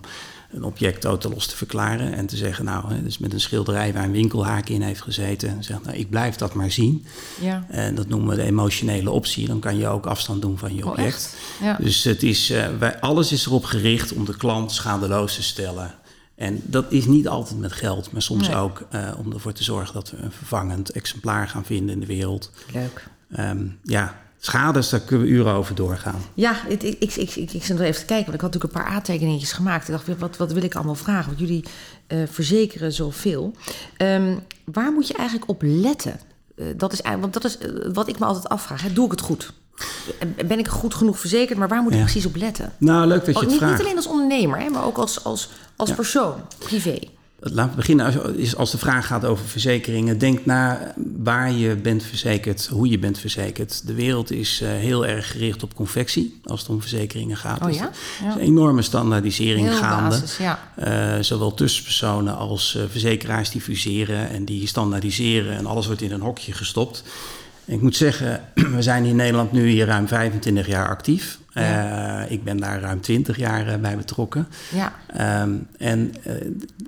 een 0.52 0.64
object 0.64 1.02
totalos 1.02 1.46
te 1.48 1.56
verklaren. 1.58 2.14
En 2.14 2.26
te 2.26 2.36
zeggen, 2.38 2.66
nou, 2.66 2.94
hè, 2.94 3.04
dus 3.04 3.18
met 3.18 3.34
een 3.34 3.40
schilderij 3.40 3.94
waar 3.94 4.04
een 4.04 4.12
winkelhaak 4.12 4.70
in 4.70 4.82
heeft 4.82 5.02
gezeten. 5.02 5.50
En 5.50 5.64
zegt, 5.64 5.84
nou, 5.86 5.98
ik 5.98 6.10
blijf 6.10 6.36
dat 6.36 6.54
maar 6.54 6.72
zien. 6.72 7.06
Ja. 7.42 7.66
En 7.70 7.96
dat 7.96 8.08
noemen 8.08 8.30
we 8.30 8.36
de 8.36 8.44
emotionele 8.48 9.10
optie. 9.12 9.48
Dan 9.48 9.60
kan 9.60 9.78
je 9.78 9.88
ook 9.88 10.06
afstand 10.06 10.42
doen 10.42 10.58
van 10.58 10.76
je 10.76 10.84
Oh, 10.86 10.92
object. 10.92 11.36
Ja. 11.62 11.78
Dus 11.82 12.04
het 12.04 12.24
is, 12.24 12.50
eh, 12.50 12.64
wij, 12.80 13.00
alles 13.00 13.32
is 13.32 13.46
erop 13.46 13.64
gericht 13.66 14.14
om 14.14 14.26
de 14.26 14.38
klant 14.38 14.72
schadeloos 14.72 15.36
te 15.36 15.44
stellen. 15.44 15.94
En 16.40 16.62
dat 16.64 16.86
is 16.90 17.06
niet 17.06 17.28
altijd 17.28 17.60
met 17.60 17.72
geld, 17.72 18.12
maar 18.12 18.22
soms 18.22 18.48
Nee. 18.48 18.58
ook 18.58 18.82
eh, 18.90 19.12
om 19.18 19.34
ervoor 19.34 19.52
te 19.54 19.64
zorgen 19.64 19.94
dat 19.94 20.12
we 20.12 20.18
een 20.18 20.32
vervangend 20.32 20.90
exemplaar 20.92 21.48
gaan 21.48 21.66
vinden 21.66 21.94
in 21.94 22.00
de 22.00 22.06
wereld. 22.06 22.52
Leuk. 22.74 23.08
Ehm, 23.32 23.68
ja, 23.84 24.16
schades, 24.38 24.90
daar 24.90 25.00
kunnen 25.00 25.28
we 25.28 25.34
uren 25.34 25.54
over 25.54 25.76
doorgaan. 25.76 26.22
Ja, 26.34 26.68
ik, 26.68 26.84
ik, 26.84 27.00
ik, 27.00 27.16
ik, 27.36 27.52
ik 27.54 27.64
zit 27.64 27.78
nog 27.78 27.86
even 27.86 28.00
te 28.00 28.06
kijken, 28.06 28.26
want 28.26 28.36
ik 28.36 28.42
had 28.42 28.54
natuurlijk 28.54 28.74
een 28.74 28.84
paar 28.84 28.94
aantekeningetjes 28.94 29.52
gemaakt. 29.52 29.88
Ik 29.88 29.94
dacht, 30.06 30.20
wat, 30.20 30.38
wat 30.38 30.52
wil 30.52 30.64
ik 30.64 30.76
allemaal 30.76 30.96
vragen? 30.96 31.26
Want 31.26 31.40
jullie 31.40 31.64
eh, 32.08 32.18
verzekeren 32.30 32.94
zoveel. 32.94 33.56
Ehm, 33.98 34.36
waar 34.66 34.92
moet 34.92 35.08
je 35.08 35.14
eigenlijk 35.14 35.50
op 35.50 35.62
letten? 35.62 36.20
Eh, 36.56 36.66
dat 36.78 36.94
is 36.94 37.02
want 37.20 37.34
dat 37.34 37.44
is 37.44 37.58
wat 37.94 38.08
ik 38.08 38.20
me 38.20 38.26
altijd 38.26 38.50
afvraag. 38.50 38.82
Hè. 38.82 38.94
Doe 38.94 39.06
ik 39.06 39.12
het 39.12 39.22
goed? 39.22 39.54
Eh, 40.20 40.46
Ben 40.48 40.60
ik 40.60 40.68
goed 40.68 40.94
genoeg 40.94 41.20
verzekerd? 41.20 41.58
Maar 41.58 41.68
waar 41.68 41.82
moet 41.82 41.92
ik 41.92 41.98
Ja. 41.98 42.04
precies 42.04 42.26
op 42.26 42.36
letten? 42.36 42.74
Nou, 42.78 43.08
leuk 43.08 43.18
dat 43.18 43.28
je 43.28 43.34
Ook 43.36 43.42
het 43.42 43.50
niet, 43.50 43.58
vraagt. 43.60 43.74
niet 43.74 43.82
alleen 43.82 43.96
als 43.98 44.08
ondernemer, 44.08 44.60
hè, 44.60 44.70
maar 44.70 44.86
ook 44.86 44.98
als, 44.98 45.24
als, 45.24 45.50
als 45.76 45.90
Ja. 45.90 45.96
persoon, 45.96 46.34
privé. 46.58 47.00
Laten 47.42 47.70
we 47.70 47.76
beginnen. 47.76 48.06
Als, 48.38 48.56
als 48.56 48.72
de 48.72 48.78
vraag 48.78 49.08
gaat 49.08 49.26
over 49.26 49.46
verzekeringen, 49.46 50.18
denk 50.18 50.46
na 50.46 50.94
waar 51.18 51.52
je 51.52 51.76
bent 51.76 52.04
verzekerd, 52.04 52.68
hoe 52.68 52.90
je 52.90 53.00
bent 53.00 53.18
verzekerd. 53.20 53.88
De 53.88 53.94
wereld 53.94 54.32
is 54.32 54.62
uh, 54.62 54.70
heel 54.70 55.06
erg 55.06 55.32
gericht 55.32 55.64
op 55.64 55.76
confectie 55.76 56.40
als 56.44 56.60
het 56.60 56.70
om 56.70 56.82
verzekeringen 56.82 57.38
gaat. 57.38 57.62
Oh 57.66 57.72
ja? 57.72 57.82
Er 58.22 58.28
is 58.28 58.34
een 58.34 58.40
enorme 58.40 58.82
standaardisering 58.82 59.68
Heel 59.68 59.78
gaande. 59.78 60.10
basis, 60.10 60.38
ja. 60.38 60.60
Uh, 61.18 61.24
zowel 61.24 61.54
tussenpersonen 61.54 62.36
als 62.38 62.76
uh, 62.78 62.84
verzekeraars 62.90 63.50
die 63.50 63.62
fuseren 63.62 64.30
en 64.30 64.46
die 64.46 64.68
standaardiseren 64.68 65.58
en 65.58 65.66
alles 65.66 65.86
wordt 65.86 66.02
in 66.02 66.12
een 66.12 66.22
hokje 66.22 66.52
gestopt. 66.54 67.04
Ik 67.70 67.82
moet 67.82 67.96
zeggen, 67.96 68.42
we 68.76 68.82
zijn 68.82 69.04
in 69.04 69.16
Nederland 69.16 69.52
nu 69.52 69.68
hier 69.68 69.86
ruim 69.86 70.08
25 70.08 70.68
jaar 70.68 70.88
actief. 70.88 71.40
Ja. 71.54 72.22
Uh, 72.26 72.32
ik 72.32 72.44
ben 72.44 72.58
daar 72.58 72.80
ruim 72.82 73.02
20 73.02 73.38
jaar 73.38 73.68
uh, 73.68 73.76
bij 73.76 73.98
betrokken. 73.98 74.48
Ja. 74.74 74.94
Um, 75.42 75.68
en 75.78 76.14
uh, 76.28 76.34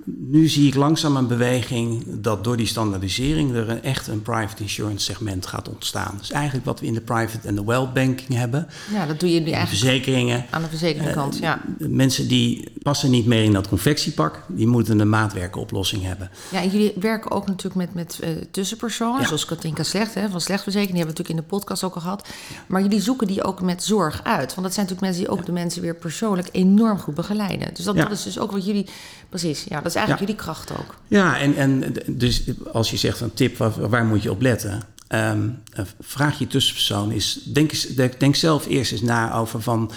nu 0.04 0.48
zie 0.48 0.66
ik 0.68 0.74
langzaam 0.74 1.16
een 1.16 1.26
beweging 1.26 2.04
dat 2.08 2.44
door 2.44 2.56
die 2.56 2.66
standaardisering 2.66 3.54
er 3.54 3.68
een, 3.68 3.82
echt 3.82 4.06
een 4.06 4.22
private 4.22 4.62
insurance 4.62 5.04
segment 5.04 5.46
gaat 5.46 5.68
ontstaan. 5.68 6.14
Dus 6.18 6.30
eigenlijk 6.30 6.64
wat 6.64 6.80
we 6.80 6.86
in 6.86 6.94
de 6.94 7.00
private 7.00 7.48
en 7.48 7.54
de 7.54 7.64
wealth 7.64 7.94
banking 7.94 8.38
hebben. 8.38 8.66
Ja, 8.92 9.06
dat 9.06 9.20
doe 9.20 9.28
je 9.28 9.40
nu 9.40 9.50
eigenlijk 9.50 9.68
verzekeringen. 9.82 10.44
aan 10.50 10.62
de 10.62 10.68
verzekeringskant. 10.68 11.38
ja. 11.38 11.60
Mensen 11.78 12.28
die 12.28 12.72
passen 12.82 13.10
niet 13.10 13.26
meer 13.26 13.44
in 13.44 13.52
dat 13.52 13.68
confectiepak, 13.68 14.42
die 14.48 14.66
moeten 14.66 14.98
een 14.98 15.08
maatwerkoplossing 15.08 16.02
hebben. 16.02 16.30
Ja, 16.50 16.60
en 16.60 16.68
jullie 16.68 16.92
werken 17.00 17.30
ook 17.30 17.46
natuurlijk 17.46 17.74
met, 17.94 17.94
met 17.94 18.20
tussenpersonen, 18.50 19.20
Ja. 19.20 19.26
zoals 19.26 19.44
Katinka 19.44 19.82
Slecht 19.82 20.14
hè, 20.14 20.28
van 20.28 20.40
Slechtverzekering. 20.40 20.96
Die 20.96 21.04
hebben 21.04 21.16
we 21.16 21.22
natuurlijk 21.22 21.28
in 21.28 21.56
de 21.56 21.56
podcast 21.56 21.82
ook 21.84 21.94
al 21.94 22.00
gehad. 22.00 22.28
Maar 22.66 22.82
jullie 22.82 23.00
zoeken 23.00 23.26
die 23.26 23.44
ook 23.44 23.60
met 23.62 23.82
zorg 23.84 24.20
uit. 24.24 24.51
Want 24.54 24.66
dat 24.66 24.74
zijn 24.74 24.86
natuurlijk 24.86 25.00
mensen 25.00 25.20
die 25.22 25.30
ook 25.40 25.46
de 25.46 25.52
mensen 25.52 25.82
weer 25.82 25.94
persoonlijk 25.94 26.48
enorm 26.52 26.98
goed 26.98 27.14
begeleiden. 27.14 27.74
Dus 27.74 27.84
dat, 27.84 27.94
Ja. 27.94 28.02
dat 28.02 28.12
is 28.12 28.22
dus 28.22 28.38
ook 28.38 28.52
wat 28.52 28.64
jullie. 28.66 28.86
Precies, 29.28 29.64
ja, 29.68 29.76
dat 29.76 29.86
is 29.86 29.94
eigenlijk 29.94 30.26
jullie 30.28 30.42
kracht 30.42 30.70
ook. 30.72 30.94
Ja, 31.08 31.38
en, 31.38 31.56
en 31.56 31.94
dus 32.06 32.42
als 32.72 32.90
je 32.90 32.96
zegt 32.96 33.20
een 33.20 33.34
tip, 33.34 33.56
waar, 33.56 33.88
waar 33.88 34.04
moet 34.04 34.22
je 34.22 34.30
op 34.30 34.40
letten? 34.40 34.82
Ehm, 35.08 35.48
eh, 35.72 35.84
vraag 36.00 36.38
je 36.38 36.46
tussenpersoon 36.46 37.12
is, 37.12 37.40
denk, 37.44 37.96
denk, 37.96 38.20
denk 38.20 38.34
zelf 38.36 38.66
eerst 38.66 38.92
eens 38.92 39.00
na 39.02 39.34
over 39.34 39.62
van 39.62 39.90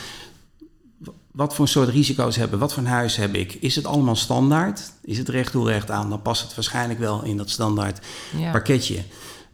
wat 1.32 1.56
voor 1.56 1.68
soort 1.68 1.90
risico's 1.90 2.36
hebben, 2.36 2.60
wat 2.60 2.74
voor 2.74 2.84
een 2.84 2.90
huis 2.90 3.16
heb 3.16 3.34
ik? 3.36 3.54
Is 3.54 3.76
het 3.76 3.86
allemaal 3.86 4.16
standaard? 4.16 4.92
Is 5.02 5.18
het 5.18 5.30
recht 5.30 5.52
toe 5.52 5.68
recht 5.68 5.92
aan? 5.92 6.10
Dan 6.10 6.22
past 6.22 6.42
het 6.42 6.56
waarschijnlijk 6.56 7.00
wel 7.00 7.24
in 7.24 7.38
dat 7.38 7.50
standaard 7.50 8.00
Ja. 8.38 8.52
pakketje. 8.52 9.04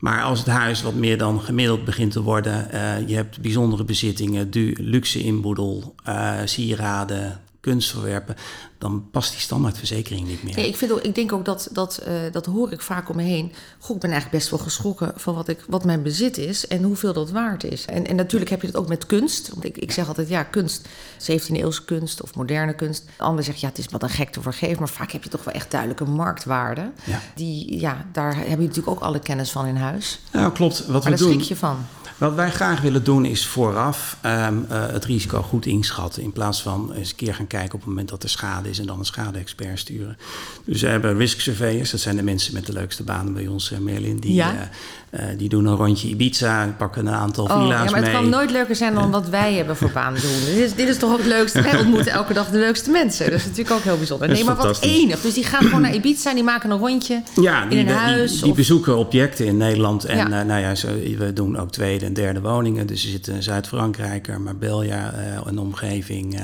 Maar 0.02 0.22
als 0.24 0.40
het 0.40 0.48
huis 0.48 0.82
wat 0.82 0.94
meer 0.94 1.18
dan 1.18 1.42
gemiddeld 1.42 1.86
begint 1.86 2.12
te 2.12 2.22
worden, 2.22 2.72
eh, 2.72 3.08
je 3.08 3.16
hebt 3.16 3.42
bijzondere 3.42 3.84
bezittingen, 3.84 4.52
du- 4.52 4.76
luxe 4.80 5.20
inboedel, 5.24 5.96
eh, 6.04 6.34
sieraden, 6.46 7.40
kunstverwerpen, 7.62 8.36
dan 8.78 9.10
past 9.12 9.32
die 9.32 9.40
standaardverzekering 9.40 10.28
niet 10.28 10.44
meer. 10.44 10.56
Nee, 10.56 10.68
ik, 10.68 10.76
vind 10.76 10.92
ook, 10.92 11.02
ik 11.02 11.16
denk 11.16 11.32
ook 11.34 11.46
dat, 11.46 11.70
dat, 11.72 11.98
eh, 11.98 12.14
dat 12.32 12.46
hoor 12.46 12.72
ik 12.72 12.82
vaak 12.82 13.10
om 13.10 13.16
me 13.16 13.24
heen. 13.24 13.52
Goh, 13.80 13.96
ik 13.96 14.02
ben 14.02 14.12
eigenlijk 14.12 14.40
best 14.40 14.50
wel 14.52 14.60
geschrokken 14.60 15.14
van 15.16 15.36
wat, 15.36 15.48
ik, 15.48 15.64
wat 15.68 15.86
mijn 15.86 16.04
bezit 16.04 16.38
is 16.38 16.68
en 16.68 16.84
hoeveel 16.84 17.14
dat 17.14 17.32
waard 17.32 17.64
is. 17.64 17.86
En, 17.86 18.08
en 18.08 18.16
natuurlijk 18.16 18.52
heb 18.52 18.62
je 18.62 18.68
dat 18.72 18.82
ook 18.82 18.88
met 18.88 19.06
kunst. 19.06 19.50
Want 19.50 19.64
ik, 19.64 19.78
ik 19.78 19.92
zeg 19.92 20.08
altijd, 20.08 20.30
ja, 20.30 20.44
kunst, 20.44 20.88
17e 21.32 21.52
eeuwse 21.52 21.86
kunst 21.86 22.22
of 22.22 22.36
moderne 22.36 22.74
kunst. 22.74 23.06
De 23.18 23.24
ander 23.24 23.44
zegt, 23.44 23.60
ja, 23.60 23.68
het 23.68 23.78
is 23.78 23.86
wat 23.90 24.04
een 24.04 24.10
gek 24.10 24.30
te 24.30 24.42
vergeven. 24.42 24.80
Maar 24.80 24.90
vaak 24.90 25.12
heb 25.12 25.24
je 25.24 25.30
toch 25.30 25.44
wel 25.44 25.54
echt 25.54 25.72
duidelijke 25.72 26.06
marktwaarde. 26.06 26.92
Ja. 27.04 27.22
Die, 27.36 27.80
ja, 27.80 28.06
daar 28.12 28.36
heb 28.36 28.48
je 28.48 28.68
natuurlijk 28.68 28.88
ook 28.88 29.00
alle 29.02 29.20
kennis 29.20 29.52
van 29.52 29.66
in 29.66 29.76
huis. 29.76 30.20
Nou, 30.32 30.52
klopt. 30.52 30.78
Wat 30.78 30.88
Maar 30.88 31.02
we 31.02 31.10
daar 31.10 31.18
doen. 31.18 31.32
schrik 31.34 31.44
je 31.44 31.56
van. 31.56 31.86
Wat 32.22 32.34
wij 32.34 32.52
graag 32.52 32.82
willen 32.82 33.04
doen 33.04 33.26
is 33.26 33.48
vooraf 33.48 34.18
ehm, 34.22 34.58
eh, 34.70 34.88
het 34.88 35.06
risico 35.06 35.42
goed 35.42 35.66
inschatten. 35.66 36.24
In 36.24 36.32
plaats 36.32 36.62
van 36.62 36.94
eens 36.94 37.10
een 37.10 37.16
keer 37.16 37.36
gaan 37.36 37.48
kijken 37.48 37.74
op 37.74 37.80
het 37.80 37.90
moment 37.90 38.10
dat 38.10 38.24
er 38.24 38.30
schade 38.30 38.70
is 38.70 38.80
en 38.80 38.86
dan 38.86 39.00
een 39.00 39.06
schade-expert 39.06 39.80
sturen. 39.80 40.18
Dus 40.66 40.82
we 40.82 40.88
hebben 40.88 41.18
risk 41.18 41.40
surveyors, 41.40 41.92
dat 41.92 42.00
zijn 42.00 42.16
de 42.16 42.24
mensen 42.24 42.54
met 42.54 42.66
de 42.66 42.74
leukste 42.74 43.04
banen 43.04 43.34
bij 43.34 43.48
ons, 43.48 43.72
eh, 43.72 43.78
Merlin. 43.78 44.20
Die, 44.20 44.34
Ja. 44.34 44.70
Eh, 45.12 45.26
die 45.38 45.50
doen 45.50 45.66
een 45.66 45.76
rondje 45.76 46.08
Ibiza, 46.08 46.76
pakken 46.78 47.06
een 47.08 47.14
aantal 47.14 47.44
Oh, 47.46 47.52
villa's 47.52 47.70
ja, 47.70 47.84
maar 47.84 47.94
het 47.96 48.04
mee. 48.04 48.12
kan 48.14 48.30
nooit 48.30 48.52
leuker 48.52 48.76
zijn 48.76 48.94
dan 48.94 49.12
wat 49.12 49.30
wij 49.30 49.54
hebben 49.54 49.76
voor 49.76 49.92
baan 49.92 50.14
doen. 50.14 50.40
Dit 50.46 50.56
is, 50.56 50.74
dit 50.76 50.88
is 50.88 50.98
toch 50.98 51.12
ook 51.12 51.18
het 51.18 51.28
leukste. 51.28 51.62
Wij 51.62 51.78
ontmoeten 51.80 52.12
elke 52.12 52.34
dag 52.34 52.50
de 52.50 52.58
leukste 52.58 52.90
mensen. 52.92 53.26
Dat 53.30 53.40
is 53.40 53.46
natuurlijk 53.46 53.76
ook 53.76 53.82
heel 53.84 53.98
bijzonder. 53.98 54.28
Nee, 54.28 54.44
maar 54.44 54.56
wat 54.56 54.82
enig. 54.82 55.22
Dus 55.22 55.34
die 55.34 55.44
gaan 55.44 55.64
gewoon 55.64 55.82
naar 55.82 55.94
Ibiza 55.96 56.30
en 56.30 56.36
die 56.36 56.44
maken 56.44 56.72
een 56.72 56.78
rondje 56.78 57.22
Ja, 57.42 57.64
in 57.64 57.70
die, 57.70 57.80
een 57.80 57.86
die- 57.86 57.94
huis. 57.96 58.32
die, 58.32 58.42
die 58.42 58.50
of- 58.52 58.58
bezoeken 58.58 58.98
objecten 58.98 59.46
in 59.46 59.58
Nederland. 59.58 60.06
En 60.06 60.18
Ja. 60.18 60.24
eh, 60.40 60.46
nou 60.46 60.62
ja, 60.62 60.76
zo, 60.76 60.88
we 61.18 61.34
doen 61.34 61.58
ook 61.60 61.72
tweede 61.72 62.06
en 62.06 62.14
derde 62.14 62.42
woningen. 62.42 62.88
Dus 62.88 63.02
ze 63.02 63.10
zitten 63.10 63.36
in 63.36 63.44
Zuid-Frankrijk, 63.44 64.38
Marbella 64.40 65.12
eh 65.14 65.48
en 65.48 65.60
omgeving. 65.60 66.36
eh, 66.40 66.42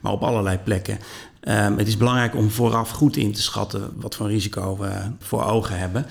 maar 0.00 0.12
op 0.12 0.22
allerlei 0.22 0.58
plekken. 0.64 0.98
Ehm, 1.40 1.76
het 1.76 1.88
is 1.88 1.96
belangrijk 1.96 2.34
om 2.36 2.50
vooraf 2.50 2.90
goed 2.90 3.16
in 3.16 3.32
te 3.32 3.42
schatten 3.42 3.90
wat 3.96 4.14
voor 4.14 4.28
risico 4.28 4.76
we 4.78 4.90
voor 5.18 5.44
ogen 5.44 5.78
hebben. 5.78 6.06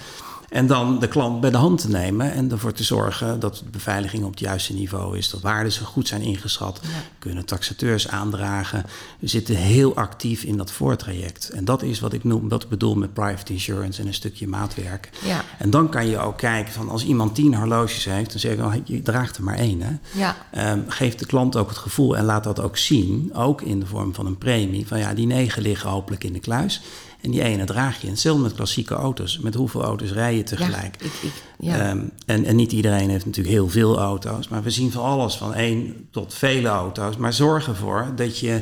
En 0.52 0.68
dan 0.68 1.00
de 1.00 1.08
klant 1.08 1.42
bij 1.42 1.50
de 1.50 1.58
hand 1.58 1.82
te 1.82 1.90
nemen 1.90 2.34
en 2.34 2.52
ervoor 2.52 2.72
te 2.72 2.84
zorgen 2.84 3.40
dat 3.40 3.56
de 3.56 3.70
beveiliging 3.72 4.24
op 4.24 4.32
het 4.32 4.40
juiste 4.40 4.74
niveau 4.74 5.18
is. 5.18 5.30
Dat 5.30 5.42
waarden 5.42 5.72
zo 5.72 5.86
goed 5.86 6.08
zijn 6.08 6.22
ingeschat. 6.22 6.80
Kunnen 7.20 7.46
taxateurs 7.46 8.08
aandragen. 8.08 8.86
We 9.20 9.28
zitten 9.28 9.56
heel 9.56 9.96
actief 9.96 10.44
in 10.44 10.58
dat 10.58 10.72
voortraject. 10.72 11.50
En 11.50 11.66
dat 11.66 11.82
is 11.82 12.00
wat 12.00 12.14
ik 12.14 12.24
noem, 12.24 12.50
wat 12.50 12.64
ik 12.64 12.70
bedoel 12.70 12.96
met 12.96 13.14
private 13.14 13.54
insurance 13.54 14.02
en 14.02 14.08
een 14.08 14.14
stukje 14.14 14.48
maatwerk. 14.48 15.10
Ja. 15.26 15.44
En 15.58 15.70
dan 15.70 15.90
kan 15.90 16.08
je 16.08 16.20
ook 16.20 16.38
kijken 16.38 16.74
van 16.74 16.90
als 16.90 17.06
iemand 17.06 17.36
tien 17.36 17.56
horloges 17.56 18.06
heeft, 18.06 18.32
dan 18.32 18.40
zeg 18.40 18.52
ik 18.52 18.58
wel, 18.58 18.74
je 18.84 19.02
draagt 19.02 19.38
er 19.38 19.44
maar 19.44 19.58
één. 19.58 19.82
Hè? 19.82 20.20
Ja. 20.20 20.36
Ehm, 20.52 20.80
geef 20.88 21.16
de 21.16 21.26
klant 21.26 21.56
ook 21.56 21.70
het 21.70 21.78
gevoel 21.78 22.18
en 22.18 22.26
laat 22.26 22.44
dat 22.44 22.60
ook 22.60 22.78
zien, 22.78 23.30
ook 23.34 23.62
in 23.62 23.80
de 23.80 23.86
vorm 23.86 24.14
van 24.14 24.26
een 24.26 24.38
premie. 24.38 24.88
Van 24.88 25.00
ja, 25.00 25.14
die 25.14 25.28
negen 25.28 25.62
liggen 25.62 25.90
hopelijk 25.90 26.24
in 26.24 26.34
de 26.34 26.40
kluis. 26.40 26.82
En 27.22 27.32
die 27.32 27.42
ene 27.42 27.66
draag 27.66 28.02
je. 28.02 28.08
Hetzelfde 28.08 28.44
met 28.44 28.54
klassieke 28.54 28.94
auto's. 28.94 29.40
Met 29.40 29.54
hoeveel 29.54 29.84
auto's 29.84 30.12
rij 30.12 30.36
je 30.36 30.44
tegelijk? 30.44 30.96
Ja, 31.00 31.06
ik, 31.06 31.14
ik, 31.22 31.44
ja. 31.60 31.80
Ehm, 31.80 32.04
en, 32.26 32.46
en 32.46 32.56
niet 32.56 32.72
iedereen 32.72 33.10
heeft 33.10 33.26
natuurlijk 33.26 33.56
heel 33.56 33.70
veel 33.70 34.00
auto's. 34.00 34.48
Maar 34.48 34.64
we 34.64 34.70
zien 34.70 34.92
van 34.92 35.04
alles, 35.04 35.36
van 35.36 35.54
één 35.54 36.08
tot 36.12 36.34
vele 36.34 36.68
auto's. 36.68 37.18
Maar 37.18 37.34
zorg 37.34 37.68
ervoor 37.68 38.12
dat 38.16 38.40
je 38.40 38.62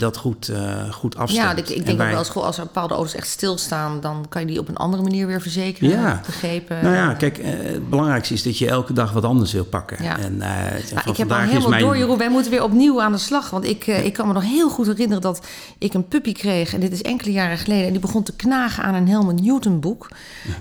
dat 0.00 0.16
goed, 0.16 0.48
eh 0.48 0.92
goed 0.92 1.16
afstemt. 1.16 1.44
ja, 1.44 1.50
ik, 1.56 1.68
ik 1.68 1.76
En 1.78 1.84
denk 1.84 1.98
wij- 1.98 2.06
ook 2.08 2.12
wel 2.14 2.24
goh, 2.24 2.44
als 2.44 2.58
er 2.58 2.64
bepaalde 2.64 2.94
auto's 2.94 3.14
echt 3.14 3.28
stilstaan, 3.28 4.00
dan 4.00 4.24
kan 4.28 4.40
je 4.40 4.46
die 4.46 4.58
op 4.58 4.68
een 4.68 4.76
andere 4.76 5.02
manier 5.02 5.26
weer 5.26 5.40
verzekeren. 5.40 5.90
Ja. 6.00 6.20
Begrepen. 6.26 6.82
Nou 6.82 6.94
ja, 6.94 7.14
kijk, 7.14 7.38
eh, 7.38 7.50
het 7.62 7.90
belangrijkste 7.90 8.34
is 8.34 8.42
dat 8.42 8.58
je 8.58 8.68
elke 8.68 8.92
dag 8.92 9.12
wat 9.12 9.24
anders 9.24 9.52
wil 9.52 9.64
pakken. 9.64 10.04
Ja. 10.04 10.18
En, 10.18 10.42
eh, 10.42 10.48
Nou, 10.94 11.10
ik 11.10 11.16
heb 11.16 11.30
al 11.32 11.38
helemaal 11.38 11.68
mijn... 11.68 11.82
door, 11.82 11.96
Jeroen. 11.96 12.18
Wij 12.18 12.30
moeten 12.30 12.50
weer 12.50 12.62
opnieuw 12.62 13.02
aan 13.02 13.12
de 13.12 13.18
slag. 13.18 13.50
Want 13.50 13.64
ik, 13.64 13.86
ik 13.86 14.12
kan 14.12 14.26
me 14.26 14.32
nog 14.32 14.42
heel 14.44 14.70
goed 14.70 14.86
herinneren 14.86 15.22
dat 15.22 15.46
ik 15.78 15.94
een 15.94 16.08
puppy 16.08 16.32
kreeg. 16.32 16.74
En 16.74 16.80
dit 16.80 16.92
is 16.92 17.02
enkele 17.02 17.32
jaren 17.32 17.58
geleden. 17.58 17.86
En 17.86 17.90
die 17.92 18.00
begon 18.00 18.22
te 18.22 18.32
knagen 18.36 18.84
aan 18.84 18.94
een 18.94 19.08
Helmut 19.08 19.40
Newton 19.42 19.80
boek. 19.80 20.08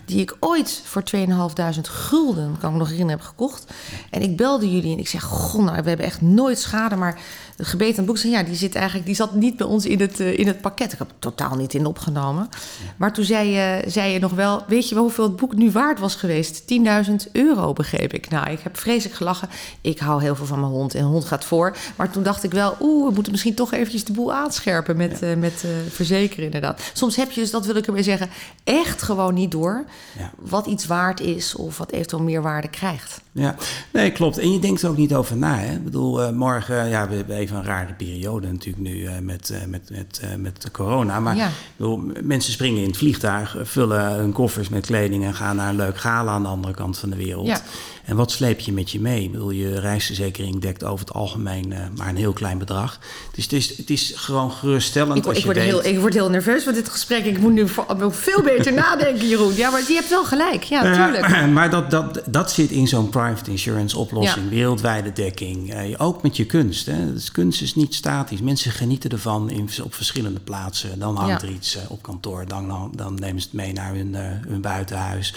Die 0.06 0.22
ik 0.22 0.36
ooit 0.40 0.82
voor 0.86 1.04
2.500 1.04 1.90
gulden, 1.90 2.56
kan 2.60 2.68
ik 2.70 2.72
me 2.76 2.80
nog 2.82 2.90
herinneren, 2.90 3.20
heb 3.20 3.28
gekocht. 3.30 3.66
En 4.10 4.22
ik 4.22 4.38
belde 4.38 4.72
jullie 4.72 4.94
en 4.94 5.00
ik 5.00 5.08
zeg, 5.08 5.24
goh, 5.24 5.64
nou, 5.64 5.82
we 5.82 5.88
hebben 5.88 6.06
echt 6.06 6.22
nooit 6.22 6.60
schade. 6.60 6.96
Maar 6.96 7.20
het 7.60 7.68
gebeten 7.68 8.00
aan 8.00 8.06
boek, 8.06 8.18
zei, 8.18 8.34
ja, 8.34 8.44
die, 8.44 8.56
zit 8.56 8.76
eigenlijk, 8.76 9.06
die 9.06 9.16
zat 9.16 9.34
niet 9.36 9.58
bij 9.58 9.68
ons 9.68 9.86
in 9.86 10.00
het, 10.00 10.20
eh, 10.20 10.40
in 10.40 10.48
het 10.48 10.62
pakket. 10.62 10.92
Ik 10.92 10.98
heb 11.00 11.08
het 11.08 11.22
totaal 11.22 11.56
niet 11.56 11.74
in 11.74 11.86
opgenomen. 11.86 12.50
Maar 12.98 13.14
toen 13.14 13.26
zei 13.26 13.50
je, 13.50 13.84
zei 13.88 14.12
je 14.12 14.20
nog 14.20 14.32
wel, 14.32 14.64
weet 14.68 14.90
je 14.90 14.96
wel 14.96 15.04
hoeveel 15.04 15.24
het 15.24 15.36
boek 15.36 15.56
nu 15.56 15.72
waard 15.72 16.00
was 16.00 16.16
geweest? 16.16 16.64
10.000 16.66 17.32
euro, 17.32 17.74
begreep 17.74 18.14
ik. 18.14 18.30
Nou, 18.30 18.50
ik 18.52 18.60
heb 18.60 18.78
vreselijk 18.78 19.16
gelachen. 19.16 19.50
Ik 19.82 20.00
hou 20.00 20.22
heel 20.22 20.36
veel 20.36 20.46
van 20.46 20.60
mijn 20.60 20.72
hond 20.72 20.96
en 20.96 21.04
hond 21.04 21.26
gaat 21.26 21.46
voor. 21.46 21.76
Maar 21.96 22.12
toen 22.12 22.24
dacht 22.24 22.44
ik 22.44 22.52
wel, 22.52 22.76
oeh, 22.80 23.08
we 23.08 23.14
moeten 23.14 23.32
misschien 23.32 23.56
toch 23.56 23.74
eventjes 23.74 24.04
de 24.04 24.14
boel 24.14 24.34
aanscherpen 24.34 24.98
met, 24.98 25.22
eh, 25.22 25.36
met 25.36 25.64
eh, 25.64 25.70
verzekeren 25.90 26.46
inderdaad. 26.46 26.82
Soms 26.94 27.16
heb 27.16 27.32
je 27.32 27.42
dus, 27.42 27.52
dat 27.52 27.66
wil 27.66 27.76
ik 27.76 27.88
ermee 27.88 28.04
zeggen, 28.04 28.30
echt 28.64 29.02
gewoon 29.02 29.34
niet 29.34 29.52
door 29.52 29.86
Ja. 30.18 30.32
wat 30.38 30.66
iets 30.66 30.86
waard 30.86 31.20
is 31.20 31.56
of 31.56 31.78
wat 31.78 31.92
eventueel 31.92 32.24
meer 32.24 32.42
waarde 32.42 32.68
krijgt. 32.68 33.22
Ja, 33.32 33.56
nee, 33.94 34.12
klopt. 34.12 34.38
En 34.38 34.52
je 34.52 34.60
denkt 34.60 34.82
er 34.82 34.90
ook 34.90 34.98
niet 34.98 35.14
over 35.14 35.38
na. 35.38 35.58
Hè? 35.58 35.74
Ik 35.74 35.84
bedoel, 35.84 36.22
eh, 36.22 36.32
morgen, 36.32 36.88
ja, 36.90 37.08
we 37.08 37.16
hebben 37.16 37.36
even 37.50 37.62
een 37.62 37.68
rare 37.78 37.94
periode 37.94 38.52
natuurlijk 38.52 38.84
nu 38.88 39.06
eh, 39.06 39.20
met, 39.20 39.50
eh, 39.50 39.66
met, 39.66 39.90
met, 39.90 40.20
eh, 40.24 40.36
met 40.36 40.62
de 40.62 40.72
corona. 40.72 41.20
Maar 41.20 41.36
Ja. 41.36 41.50
bedoel, 41.76 42.12
mensen 42.24 42.52
springen 42.54 42.82
in 42.82 42.88
het 42.88 42.98
vliegtuig, 42.98 43.56
vullen 43.62 44.12
hun 44.14 44.32
koffers 44.32 44.70
met 44.70 44.86
kleding 44.86 45.24
en 45.26 45.34
gaan 45.34 45.56
naar 45.56 45.70
een 45.70 45.76
leuk 45.76 45.98
gala 45.98 46.32
aan 46.32 46.44
de 46.44 46.50
andere 46.50 46.74
kant 46.74 46.98
van 46.98 47.10
de 47.10 47.16
wereld. 47.16 47.48
Ja. 47.48 47.62
En 48.10 48.16
wat 48.16 48.32
sleep 48.32 48.60
je 48.60 48.72
met 48.72 48.92
je 48.92 49.00
mee? 49.00 49.24
Ik 49.24 49.32
bedoel, 49.32 49.50
je 49.50 49.80
reisverzekering 49.80 50.62
dekt 50.62 50.84
over 50.84 51.06
het 51.06 51.16
algemeen 51.16 51.74
eh, 51.74 51.80
maar 51.98 52.08
een 52.08 52.16
heel 52.16 52.34
klein 52.34 52.58
bedrag. 52.58 53.00
Dus 53.36 53.44
het 53.44 53.54
is, 53.54 53.78
het 53.78 53.90
is 53.90 54.14
gewoon 54.16 54.52
geruststellend 54.52 55.18
Ik, 55.18 55.26
als 55.26 55.34
ik, 55.38 55.40
je 55.40 55.46
word 55.46 55.58
heel, 55.58 55.86
ik 55.86 56.00
word 56.00 56.14
heel 56.14 56.30
nerveus 56.30 56.64
van 56.64 56.74
dit 56.74 56.90
gesprek. 56.90 57.26
Ik 57.26 57.40
moet 57.40 57.54
nu 57.54 57.68
veel 58.10 58.42
beter 58.42 58.74
nadenken, 58.84 59.28
Jeroen. 59.28 59.56
Ja, 59.56 59.70
maar 59.70 59.82
je 59.88 59.94
hebt 59.94 60.10
wel 60.10 60.26
gelijk. 60.26 60.64
Ja, 60.64 60.84
Ja, 60.84 61.06
tuurlijk. 61.06 61.48
maar 61.58 61.70
dat, 61.70 61.92
dat, 61.92 62.22
dat 62.26 62.52
zit 62.52 62.72
in 62.72 62.88
zo'n 62.88 63.10
private 63.10 63.52
insurance 63.52 63.98
oplossing. 63.98 64.46
Ja. 64.46 64.52
Wereldwijde 64.56 65.14
dekking. 65.14 65.74
Eh, 65.74 65.94
ook 65.98 66.24
met 66.24 66.38
je 66.38 66.46
kunst. 66.46 66.86
Hè. 66.86 67.14
Dus 67.14 67.32
kunst 67.32 67.62
is 67.62 67.76
niet 67.76 67.96
statisch. 67.96 68.42
Mensen 68.42 68.72
genieten 68.72 69.10
ervan 69.10 69.50
in, 69.50 69.70
op 69.84 69.94
verschillende 69.94 70.40
plaatsen. 70.40 71.00
Dan 71.00 71.16
hangt 71.16 71.42
Ja. 71.42 71.48
er 71.48 71.54
iets 71.54 71.76
eh, 71.76 71.82
op 71.88 72.02
kantoor. 72.02 72.48
Dan, 72.48 72.92
dan 72.96 73.14
nemen 73.16 73.42
ze 73.42 73.48
het 73.52 73.56
mee 73.56 73.74
naar 73.74 73.94
hun, 73.94 74.16
eh, 74.16 74.22
hun 74.48 74.62
buitenhuis. 74.62 75.34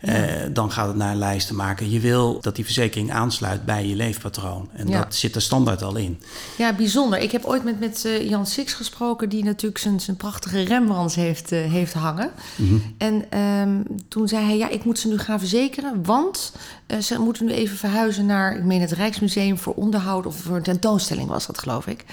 Eh, 0.00 0.24
dan 0.52 0.72
gaat 0.72 0.86
het 0.86 0.96
naar 0.96 1.10
een 1.10 1.18
lijst 1.18 1.46
te 1.46 1.54
maken. 1.54 1.90
Je 1.90 2.00
wil 2.00 2.40
dat 2.40 2.54
die 2.56 2.64
verzekering 2.64 3.12
aansluit 3.12 3.64
bij 3.64 3.86
je 3.86 3.96
leefpatroon. 3.96 4.68
En 4.72 4.88
Ja. 4.88 4.98
dat 5.02 5.14
zit 5.14 5.34
er 5.34 5.42
standaard 5.42 5.82
al 5.82 5.96
in. 5.96 6.20
Ja, 6.58 6.72
bijzonder. 6.72 7.18
Ik 7.18 7.32
heb 7.32 7.44
ooit 7.44 7.64
met, 7.64 7.80
met 7.80 8.04
eh, 8.04 8.28
Jan 8.28 8.46
Six 8.46 8.72
gesproken, 8.72 9.28
die 9.28 9.44
natuurlijk 9.44 9.78
zijn, 9.78 10.00
zijn 10.00 10.16
prachtige 10.16 10.62
Rembrandts 10.62 11.14
heeft, 11.14 11.52
eh, 11.52 11.70
heeft 11.70 11.92
hangen. 11.92 12.30
En 12.98 13.24
ehm, 13.30 13.80
toen 14.08 14.28
zei 14.28 14.44
hij, 14.44 14.56
ja, 14.56 14.68
ik 14.68 14.84
moet 14.84 14.98
ze 14.98 15.08
nu 15.08 15.18
gaan 15.18 15.38
verzekeren, 15.38 16.04
want 16.04 16.52
ze 17.00 17.18
moeten 17.20 17.44
nu 17.46 17.52
even 17.52 17.76
verhuizen 17.76 18.26
naar, 18.26 18.56
ik 18.56 18.64
meen 18.64 18.80
het 18.80 18.92
Rijksmuseum 18.92 19.58
voor 19.58 19.74
onderhoud 19.74 20.26
of 20.26 20.36
voor 20.36 20.56
een 20.56 20.62
tentoonstelling 20.62 21.28
was 21.28 21.46
dat, 21.46 21.58
geloof 21.58 21.86
ik. 21.86 22.04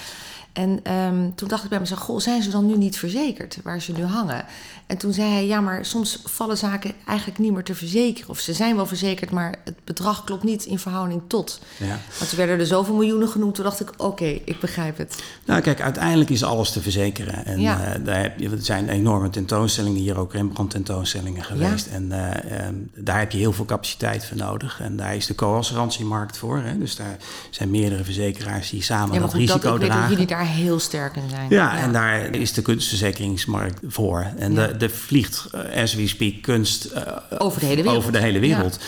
En 0.55 0.79
ehm, 0.83 1.29
toen 1.35 1.47
dacht 1.47 1.63
ik 1.63 1.69
bij 1.69 1.79
mezelf, 1.79 1.99
goh, 1.99 2.19
zijn 2.19 2.43
ze 2.43 2.49
dan 2.49 2.65
nu 2.65 2.77
niet 2.77 2.97
verzekerd 2.97 3.57
waar 3.63 3.81
ze 3.81 3.91
nu 3.91 4.03
hangen? 4.03 4.45
En 4.87 4.97
toen 4.97 5.13
zei 5.13 5.31
hij, 5.31 5.45
ja, 5.47 5.61
maar 5.61 5.85
soms 5.85 6.19
vallen 6.23 6.57
zaken 6.57 6.91
eigenlijk 7.07 7.39
niet 7.39 7.51
meer 7.53 7.63
te 7.63 7.75
verzekeren. 7.75 8.29
Of 8.29 8.39
ze 8.39 8.53
zijn 8.53 8.75
wel 8.75 8.85
verzekerd, 8.85 9.31
maar 9.31 9.55
het 9.63 9.75
bedrag 9.83 10.23
klopt 10.23 10.43
niet 10.43 10.65
in 10.65 10.79
verhouding 10.79 11.21
tot. 11.27 11.59
Ja. 11.77 11.99
Want 12.17 12.29
toen 12.29 12.37
werden 12.37 12.59
er 12.59 12.65
zoveel 12.65 12.93
miljoenen 12.95 13.27
genoemd, 13.27 13.55
toen 13.55 13.63
dacht 13.63 13.79
ik, 13.79 13.91
oké, 13.97 14.25
ik 14.25 14.59
begrijp 14.59 14.97
het. 14.97 15.23
Nou, 15.45 15.61
kijk, 15.61 15.81
uiteindelijk 15.81 16.29
is 16.29 16.43
alles 16.43 16.71
te 16.71 16.81
verzekeren. 16.81 17.45
En 17.45 17.59
Ja. 17.59 17.93
eh, 17.93 18.05
daar 18.05 18.21
heb 18.21 18.39
je, 18.39 18.49
er 18.49 18.63
zijn 18.63 18.89
enorme 18.89 19.29
tentoonstellingen, 19.29 20.01
hier 20.01 20.17
ook 20.17 20.33
Rembrandt 20.33 20.71
tentoonstellingen 20.71 21.43
geweest. 21.43 21.87
En 21.87 22.11
eh, 22.11 22.59
ehm, 22.65 22.75
daar 22.95 23.19
heb 23.19 23.31
je 23.31 23.37
heel 23.37 23.53
veel 23.53 23.65
capaciteit 23.65 24.25
voor 24.25 24.37
nodig. 24.37 24.79
En 24.81 24.95
daar 24.97 25.15
is 25.15 25.25
de 25.25 25.35
co-assurantiemarkt 25.35 26.37
voor. 26.37 26.57
Hè? 26.57 26.77
Dus 26.77 26.95
daar 26.95 27.17
zijn 27.49 27.69
meerdere 27.69 28.03
verzekeraars 28.03 28.69
die 28.69 28.83
samen 28.83 29.19
dat 29.21 29.33
risico 29.33 29.77
dat 29.77 29.79
dragen. 29.79 30.44
Daar 30.45 30.55
heel 30.55 30.79
sterk 30.79 31.15
in 31.15 31.29
zijn. 31.29 31.49
Ja, 31.49 31.77
en 31.77 31.91
daar 31.93 32.35
is 32.35 32.53
de 32.53 32.61
kunstverzekeringsmarkt 32.61 33.79
voor. 33.87 34.25
En 34.37 34.53
Ja. 34.53 34.67
de, 34.67 34.77
de 34.77 34.89
vliegt, 34.89 35.47
eh, 35.51 35.81
as 35.83 35.93
we 35.95 36.07
speak, 36.07 36.41
kunst 36.41 36.85
eh, 36.85 37.01
Over 37.37 37.59
de 37.59 37.65
hele 37.65 37.81
wereld. 37.81 37.97
over 37.97 38.11
de 38.11 38.19
hele 38.19 38.39
wereld. 38.39 38.79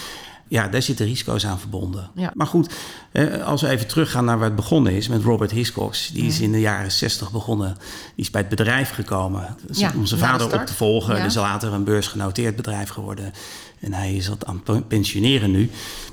Ja. 0.49 0.67
daar 0.67 0.81
zitten 0.81 1.05
risico's 1.05 1.45
aan 1.45 1.59
verbonden. 1.59 2.09
Ja. 2.15 2.31
Maar 2.33 2.47
goed, 2.47 2.73
eh, 3.11 3.43
als 3.45 3.61
we 3.61 3.67
even 3.67 3.87
teruggaan 3.87 4.25
naar 4.25 4.37
waar 4.37 4.47
het 4.47 4.55
begonnen 4.55 4.93
is 4.93 5.07
met 5.07 5.23
Robert 5.23 5.51
Hiscox. 5.51 6.09
Die 6.11 6.25
is 6.25 6.39
in 6.39 6.51
de 6.51 6.59
jaren 6.59 6.91
60 6.91 7.31
begonnen. 7.31 7.75
Die 8.15 8.25
is 8.25 8.29
bij 8.31 8.41
het 8.41 8.49
bedrijf 8.49 8.89
gekomen 8.89 9.55
Ja, 9.71 9.91
om 9.95 10.05
zijn 10.05 10.19
vader 10.19 10.53
op 10.59 10.65
te 10.65 10.73
volgen. 10.73 11.15
Ja. 11.17 11.23
Is 11.25 11.35
later 11.35 11.73
een 11.73 11.83
beursgenoteerd 11.83 12.55
bedrijf 12.55 12.89
geworden. 12.89 13.33
En 13.79 13.93
hij 13.93 14.13
is 14.15 14.27
wat 14.27 14.45
aan 14.45 14.61
het 14.65 14.87
pensioneren 14.87 15.51
nu. 15.51 15.69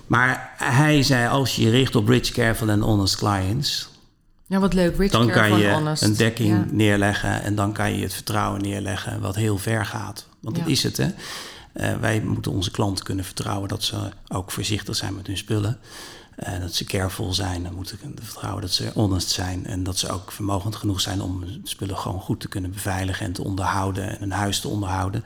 Maar 0.07 0.51
hij 0.57 1.03
zei, 1.03 1.29
als 1.29 1.57
je 1.57 1.63
je 1.63 1.71
richt 1.71 1.97
op 1.97 2.09
rich, 2.09 2.31
careful 2.31 2.69
en 2.69 2.81
honest 2.81 3.17
clients... 3.17 3.89
Ja, 4.55 4.61
wat 4.61 4.75
leuk. 4.75 4.97
Rich, 4.97 5.11
Dan 5.11 5.31
kan 5.31 5.59
je 5.59 5.71
honest. 5.71 6.03
een 6.03 6.17
dekking 6.17 6.49
Ja. 6.51 6.65
neerleggen 6.71 7.43
en 7.43 7.55
dan 7.55 7.73
kan 7.73 7.97
je 7.97 8.03
het 8.03 8.15
vertrouwen 8.15 8.63
neerleggen 8.63 9.21
wat 9.21 9.35
heel 9.35 9.59
ver 9.59 9.87
gaat. 9.87 10.27
Want 10.41 10.57
dat 10.57 10.67
is 10.67 10.83
het, 10.83 10.97
hè. 10.97 11.09
Eh, 11.73 11.97
wij 12.01 12.21
moeten 12.21 12.53
onze 12.53 12.71
klanten 12.71 13.05
kunnen 13.05 13.25
vertrouwen 13.25 13.69
dat 13.69 13.83
ze 13.83 13.97
ook 14.29 14.51
voorzichtig 14.51 14.97
zijn 14.97 15.15
met 15.17 15.27
hun 15.27 15.37
spullen. 15.37 15.79
Eh, 16.37 16.61
dat 16.61 16.75
ze 16.75 16.85
careful 16.85 17.33
zijn. 17.35 17.63
Dan 17.63 17.75
moeten 17.75 17.99
we 18.03 18.23
vertrouwen 18.23 18.63
dat 18.63 18.73
ze 18.73 18.91
honest 18.95 19.29
zijn. 19.31 19.67
En 19.67 19.83
dat 19.83 19.99
ze 19.99 20.09
ook 20.11 20.33
vermogend 20.33 20.77
genoeg 20.77 21.01
zijn 21.01 21.23
om 21.23 21.45
spullen 21.63 21.97
gewoon 21.99 22.21
goed 22.21 22.41
te 22.41 22.49
kunnen 22.49 22.71
beveiligen 22.71 23.27
en 23.27 23.33
te 23.33 23.45
onderhouden. 23.45 24.09
En 24.09 24.23
een 24.23 24.31
huis 24.33 24.61
te 24.61 24.69
onderhouden. 24.69 25.25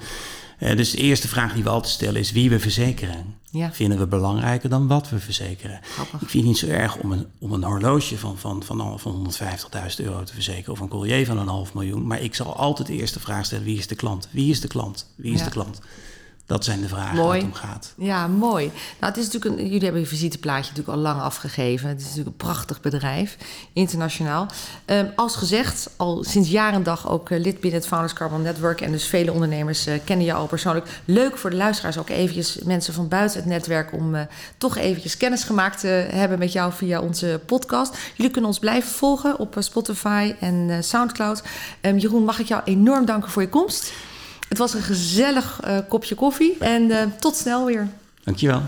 Eh, 0.59 0.77
dus 0.77 0.91
de 0.91 0.99
eerste 0.99 1.29
vraag 1.29 1.55
die 1.55 1.63
we 1.63 1.69
altijd 1.69 1.93
stellen 1.93 2.21
is 2.21 2.33
wie 2.33 2.51
we 2.51 2.61
verzekeren. 2.61 3.37
Ja. 3.51 3.73
Vinden 3.73 3.99
we 3.99 4.07
belangrijker 4.07 4.69
dan 4.69 4.87
wat 4.87 5.09
we 5.11 5.19
verzekeren. 5.19 5.81
Grappig. 5.83 6.21
Ik 6.21 6.29
vind 6.29 6.43
het 6.45 6.53
niet 6.53 6.59
zo 6.59 6.67
erg 6.67 6.97
om 6.97 7.13
een, 7.13 7.27
om 7.39 7.53
een 7.53 7.65
horloge 7.65 8.19
van, 8.19 8.39
van, 8.39 8.63
van, 8.63 9.01
van 9.01 9.33
150.000 9.41 10.05
euro 10.05 10.23
te 10.23 10.33
verzekeren 10.35 10.73
of 10.73 10.81
een 10.81 10.89
collier 10.89 11.27
van 11.27 11.39
een 11.39 11.49
half 11.49 11.75
miljoen. 11.75 12.07
Maar 12.07 12.21
ik 12.21 12.35
zal 12.35 12.57
altijd 12.57 12.89
de 12.89 12.95
eerste 12.95 13.21
vraag 13.21 13.45
stellen: 13.45 13.65
wie 13.65 13.79
is 13.79 13.87
de 13.87 13.95
klant? 13.95 14.29
Wie 14.31 14.51
is 14.51 14.61
de 14.61 14.69
klant? 14.69 15.07
Wie 15.15 15.33
is 15.33 15.39
Ja. 15.39 15.45
de 15.45 15.51
klant? 15.51 15.81
Dat 16.49 16.65
zijn 16.65 16.81
de 16.81 16.89
vragen 16.89 17.17
Mooi. 17.17 17.29
waar 17.29 17.37
het 17.37 17.45
om 17.45 17.53
gaat. 17.53 17.93
Ja, 17.97 18.27
mooi. 18.27 18.67
Nou, 19.01 19.13
het 19.13 19.17
is 19.17 19.25
natuurlijk 19.25 19.61
een, 19.61 19.67
jullie 19.67 19.83
hebben 19.83 20.01
je 20.01 20.07
visiteplaatje 20.07 20.71
natuurlijk 20.71 20.97
al 20.97 21.03
lang 21.03 21.21
afgegeven. 21.21 21.89
Het 21.89 21.99
is 21.99 22.05
natuurlijk 22.05 22.31
een 22.31 22.47
prachtig 22.47 22.81
bedrijf, 22.81 23.37
internationaal. 23.73 24.47
Ehm, 24.85 25.07
als 25.17 25.37
gezegd, 25.37 25.91
al 25.97 26.25
sinds 26.25 26.51
jaar 26.51 26.73
en 26.73 26.83
dag 26.83 27.09
ook 27.09 27.31
eh, 27.31 27.41
lid 27.41 27.61
binnen 27.61 27.81
het 27.81 27.89
Founders 27.89 28.13
Carbon 28.13 28.43
Network. 28.43 28.81
En 28.81 28.93
dus 28.93 29.07
vele 29.07 29.33
ondernemers 29.33 29.87
eh, 29.87 29.95
kennen 30.05 30.27
je 30.27 30.33
al 30.33 30.47
persoonlijk. 30.47 30.87
Leuk 31.05 31.37
voor 31.37 31.51
de 31.51 31.57
luisteraars 31.57 31.99
ook 31.99 32.09
eventjes, 32.09 32.59
mensen 32.65 32.95
van 32.95 33.09
buiten 33.09 33.39
het 33.39 33.49
netwerk... 33.49 33.93
om 33.93 34.15
eh, 34.15 34.23
toch 34.59 34.77
eventjes 34.77 35.17
kennis 35.17 35.45
gemaakt 35.45 35.81
te 35.81 36.09
hebben 36.11 36.39
met 36.39 36.53
jou 36.53 36.73
via 36.73 37.01
onze 37.01 37.41
podcast. 37.47 37.97
Jullie 38.15 38.33
kunnen 38.33 38.51
ons 38.51 38.59
blijven 38.59 38.91
volgen 38.91 39.39
op 39.39 39.57
Spotify 39.59 40.35
en 40.41 40.85
Soundcloud. 40.85 41.43
Ehm, 41.81 41.97
Jeroen, 41.97 42.25
mag 42.25 42.39
ik 42.39 42.47
jou 42.47 42.63
enorm 42.65 43.05
danken 43.05 43.31
voor 43.31 43.43
je 43.43 43.49
komst. 43.49 43.93
Het 44.49 44.59
was 44.59 44.75
een 44.75 44.83
gezellig 44.83 45.61
eh, 45.65 45.79
kopje 45.89 46.15
koffie 46.15 46.57
en 46.59 46.91
eh, 46.91 47.07
tot 47.19 47.37
snel 47.37 47.65
weer. 47.65 47.89
Dankjewel. 48.25 48.63